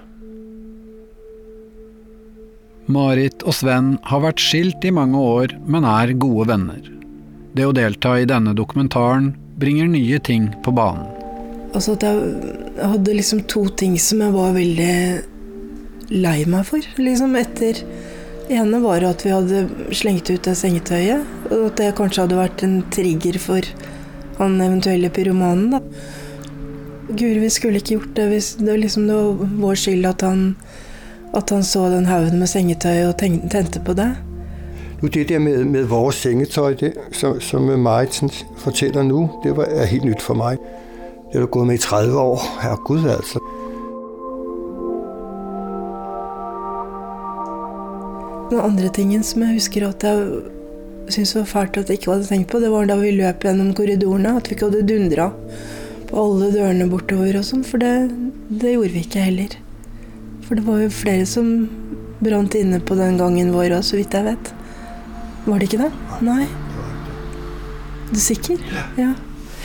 Marit 2.92 3.44
og 3.46 3.56
Sven 3.56 3.94
har 4.10 4.24
vært 4.24 4.42
skilt 4.42 4.84
i 4.84 4.94
mange 4.94 5.20
år, 5.20 5.54
men 5.70 5.86
er 5.88 6.16
gode 6.20 6.48
venner. 6.50 6.82
Det 7.56 7.68
å 7.68 7.76
delta 7.76 8.18
i 8.20 8.28
denne 8.28 8.56
dokumentaren 8.58 9.34
bringer 9.62 9.90
nye 9.92 10.20
ting 10.20 10.50
på 10.66 10.74
banen. 10.76 11.08
Altså 11.72 11.96
at 11.96 12.04
jeg 12.04 12.82
hadde 12.82 13.16
liksom 13.16 13.46
to 13.48 13.68
ting 13.80 13.96
som 14.02 14.24
jeg 14.26 14.34
var 14.36 14.56
veldig 14.58 14.96
lei 16.12 16.40
meg 16.50 16.66
for. 16.68 16.84
Liksom 17.00 17.38
etter 17.40 17.86
Det 18.50 18.58
ene 18.60 18.82
var 18.84 19.06
at 19.08 19.22
vi 19.24 19.32
hadde 19.32 19.94
slengt 19.96 20.28
ut 20.28 20.44
det 20.44 20.58
sengetøyet. 20.60 21.24
Og 21.54 21.70
at 21.70 21.78
det 21.80 21.94
kanskje 21.96 22.26
hadde 22.26 22.40
vært 22.42 22.64
en 22.66 22.82
trigger 22.92 23.38
for 23.40 23.70
han 24.42 24.58
eventuelle 24.60 25.10
pyromanen. 25.10 25.72
da. 25.72 25.80
Guri, 27.12 27.40
vi 27.40 27.50
skulle 27.50 27.80
ikke 27.80 27.96
gjort 27.96 28.16
det. 28.16 28.42
Det 28.60 28.78
liksom 28.78 29.08
det 29.08 29.16
var 29.16 29.54
vår 29.62 29.80
skyld 29.80 30.06
at 30.10 30.22
han, 30.22 30.44
at 31.34 31.50
han 31.50 31.64
så 31.64 31.88
den 31.90 32.10
haugen 32.12 32.40
med 32.40 32.50
sengetøy 32.50 33.08
og 33.08 33.18
tente 33.22 33.80
på 33.80 33.96
det. 33.96 34.12
Nu 35.02 35.08
det 35.08 35.30
der 35.30 35.40
med, 35.40 35.66
med 35.66 35.84
vores 35.84 36.16
sengetøj, 36.16 36.74
det, 36.74 36.94
som, 37.12 37.40
som 37.42 37.62
Marit 37.62 38.46
fortæller 38.58 39.04
nu, 39.04 39.30
det 39.44 39.58
var, 39.58 39.64
er 39.64 39.86
helt 39.86 40.06
nyt 40.06 40.22
for 40.22 40.34
mig. 40.34 40.58
Det 41.32 41.34
har 41.34 41.40
du 41.40 41.48
gået 41.48 41.68
med 41.68 41.76
i 41.76 41.78
30 41.78 42.20
år. 42.20 42.62
Herregud 42.62 43.10
altså. 43.10 43.40
Den 48.52 48.60
andre 48.60 48.90
tingen 48.94 49.24
som 49.24 49.42
jeg 49.42 49.54
husker 49.54 49.88
at 49.88 50.04
jeg 50.04 50.28
syntes 51.08 51.36
var 51.36 51.44
fælt 51.44 51.78
at 51.78 51.90
jeg 51.90 51.98
ikke 51.98 52.12
hadde 52.12 52.26
tenkt 52.26 52.52
på, 52.52 52.60
det 52.60 52.72
var 52.72 52.86
da 52.86 53.00
vi 53.00 53.12
løp 53.16 53.42
gjennom 53.42 53.74
korridorene. 53.74 54.38
At 54.38 54.50
vi 54.50 54.58
ikke 54.58 54.70
hadde 54.70 54.86
dundra 54.88 55.32
på 56.10 56.24
alle 56.26 56.54
dørene 56.54 56.90
bortover 56.92 57.40
og 57.40 57.48
sånn. 57.48 57.66
For 57.66 57.82
det, 57.82 57.94
det, 58.52 58.76
gjorde 58.76 58.94
vi 58.94 59.06
ikke 59.08 59.26
heller. 59.26 59.58
For 60.46 60.60
det 60.60 60.68
var 60.68 60.84
jo 60.84 60.94
flere 60.94 61.26
som 61.26 61.70
brant 62.22 62.54
inne 62.60 62.84
på 62.84 63.00
den 63.00 63.18
gangen 63.18 63.56
vår 63.56 63.80
òg, 63.80 63.86
så 63.88 63.98
vidt 63.98 64.14
jeg 64.14 64.30
vet. 64.30 64.58
Var 65.46 65.60
det 65.60 65.68
ikke 65.70 65.82
det? 65.82 65.92
Nei. 66.22 66.44
Er 66.46 68.14
du 68.14 68.20
sikker? 68.22 68.62
Ja. 68.98 69.14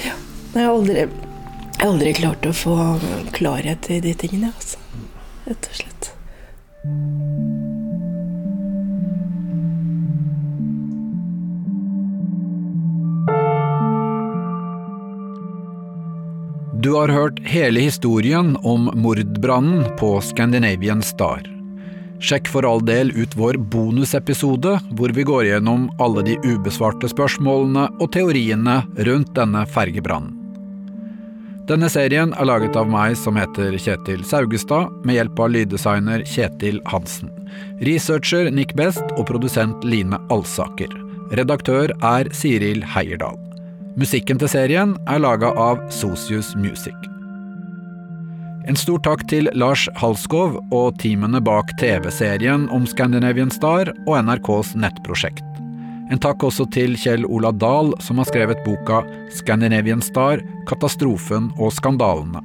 ja. 0.05 0.15
Jeg 0.55 0.63
har 0.63 0.71
aldri, 0.73 1.03
aldri 1.85 2.15
klart 2.17 2.47
å 2.49 2.55
få 2.57 2.77
klarhet 3.37 3.91
i 3.93 4.01
de 4.05 4.15
tingene, 4.17 4.55
altså. 4.55 4.81
Rett 5.47 5.69
og 5.69 5.83
slett. 5.83 6.13
Du 16.87 16.93
har 16.95 17.11
hørt 17.11 17.43
hele 17.45 17.81
historien 17.83 18.55
om 18.63 18.89
mordbrannen 18.95 19.85
på 19.99 20.21
Scandinavian 20.23 21.03
Star. 21.03 21.56
Sjekk 22.23 22.49
for 22.49 22.65
all 22.65 22.81
del 22.85 23.13
ut 23.17 23.37
vår 23.37 23.59
bonusepisode, 23.73 24.79
hvor 24.97 25.13
vi 25.13 25.27
går 25.27 25.45
gjennom 25.51 25.91
alle 26.03 26.25
de 26.27 26.39
ubesvarte 26.47 27.11
spørsmålene 27.13 27.89
og 28.01 28.11
teoriene 28.17 28.81
rundt 29.09 29.35
denne 29.37 29.67
fergebrannen. 29.69 30.43
Denne 31.67 31.89
serien 31.91 32.31
er 32.39 32.47
laget 32.47 32.77
av 32.79 32.87
meg 32.87 33.17
som 33.19 33.35
heter 33.35 33.75
Kjetil 33.75 34.21
Saugestad, 34.25 34.93
med 35.03 35.19
hjelp 35.19 35.41
av 35.43 35.51
lyddesigner 35.51 36.23
Kjetil 36.31 36.79
Hansen. 36.87 37.33
Researcher 37.83 38.53
Nick 38.55 38.77
Best 38.79 39.03
og 39.17 39.27
produsent 39.33 39.83
Line 39.83 40.21
Alsaker. 40.31 40.95
Redaktør 41.35 41.91
er 42.07 42.31
Siril 42.31 42.87
Heierdal. 42.95 43.35
Musikken 43.99 44.39
til 44.39 44.53
serien 44.53 44.95
er 45.11 45.25
laga 45.25 45.51
av 45.59 45.83
Socius 45.91 46.55
Music. 46.55 47.16
En 48.67 48.75
stor 48.75 48.99
takk 48.99 49.21
til 49.31 49.47
Lars 49.55 49.85
Halskov 49.95 50.57
og 50.75 50.97
teamene 50.99 51.39
bak 51.39 51.69
TV-serien 51.79 52.65
om 52.75 52.83
Scandinavian 52.91 53.53
Star 53.55 53.93
og 54.09 54.17
NRKs 54.27 54.73
nettprosjekt. 54.83 55.45
En 56.11 56.19
takk 56.23 56.43
også 56.49 56.67
til 56.75 56.97
Kjell 56.99 57.23
Ola 57.31 57.53
Dahl, 57.55 57.93
som 58.03 58.19
har 58.19 58.27
skrevet 58.27 58.65
boka 58.67 59.05
Scandinavian 59.39 60.03
Star 60.03 60.43
katastrofen 60.67 61.53
og 61.61 61.71
skandalene. 61.79 62.43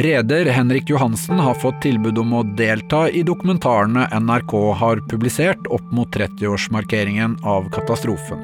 Reder 0.00 0.48
Henrik 0.54 0.88
Johansen 0.88 1.44
har 1.44 1.60
fått 1.60 1.82
tilbud 1.84 2.20
om 2.24 2.32
å 2.38 2.42
delta 2.56 3.04
i 3.12 3.20
dokumentarene 3.26 4.08
NRK 4.08 4.56
har 4.80 5.04
publisert 5.12 5.68
opp 5.68 5.92
mot 5.92 6.08
30-årsmarkeringen 6.16 7.36
av 7.44 7.68
katastrofen. 7.76 8.40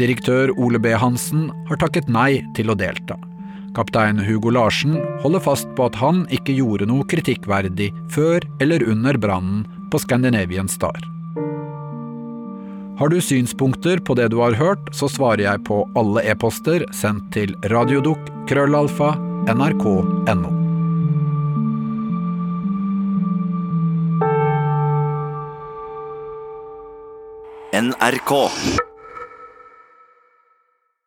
Direktør 0.00 0.56
Ole 0.58 0.82
B. 0.82 0.90
Hansen 0.90 1.52
har 1.70 1.78
takket 1.78 2.10
nei 2.10 2.40
til 2.58 2.72
å 2.72 2.78
delta. 2.78 3.20
Kaptein 3.76 4.18
Hugo 4.18 4.50
Larsen 4.50 4.96
holder 5.22 5.42
fast 5.44 5.70
på 5.78 5.86
at 5.90 5.98
han 6.00 6.24
ikke 6.34 6.56
gjorde 6.58 6.88
noe 6.90 7.06
kritikkverdig 7.10 7.92
før 8.10 8.44
eller 8.62 8.84
under 8.90 9.18
brannen 9.20 9.64
på 9.92 10.00
Scandinavian 10.02 10.68
Star. 10.70 10.98
Har 13.00 13.08
du 13.08 13.16
synspunkter 13.24 14.02
på 14.04 14.14
det 14.18 14.28
du 14.34 14.40
har 14.42 14.58
hørt, 14.58 14.90
så 14.92 15.08
svarer 15.08 15.46
jeg 15.46 15.62
på 15.64 15.82
alle 15.96 16.20
e-poster 16.28 16.84
sendt 16.92 17.30
til 17.32 17.54
radiodukk 17.72 18.28
krøllalfa 18.50 19.14
nrk.no. 19.48 20.52
NRK. 27.80 28.89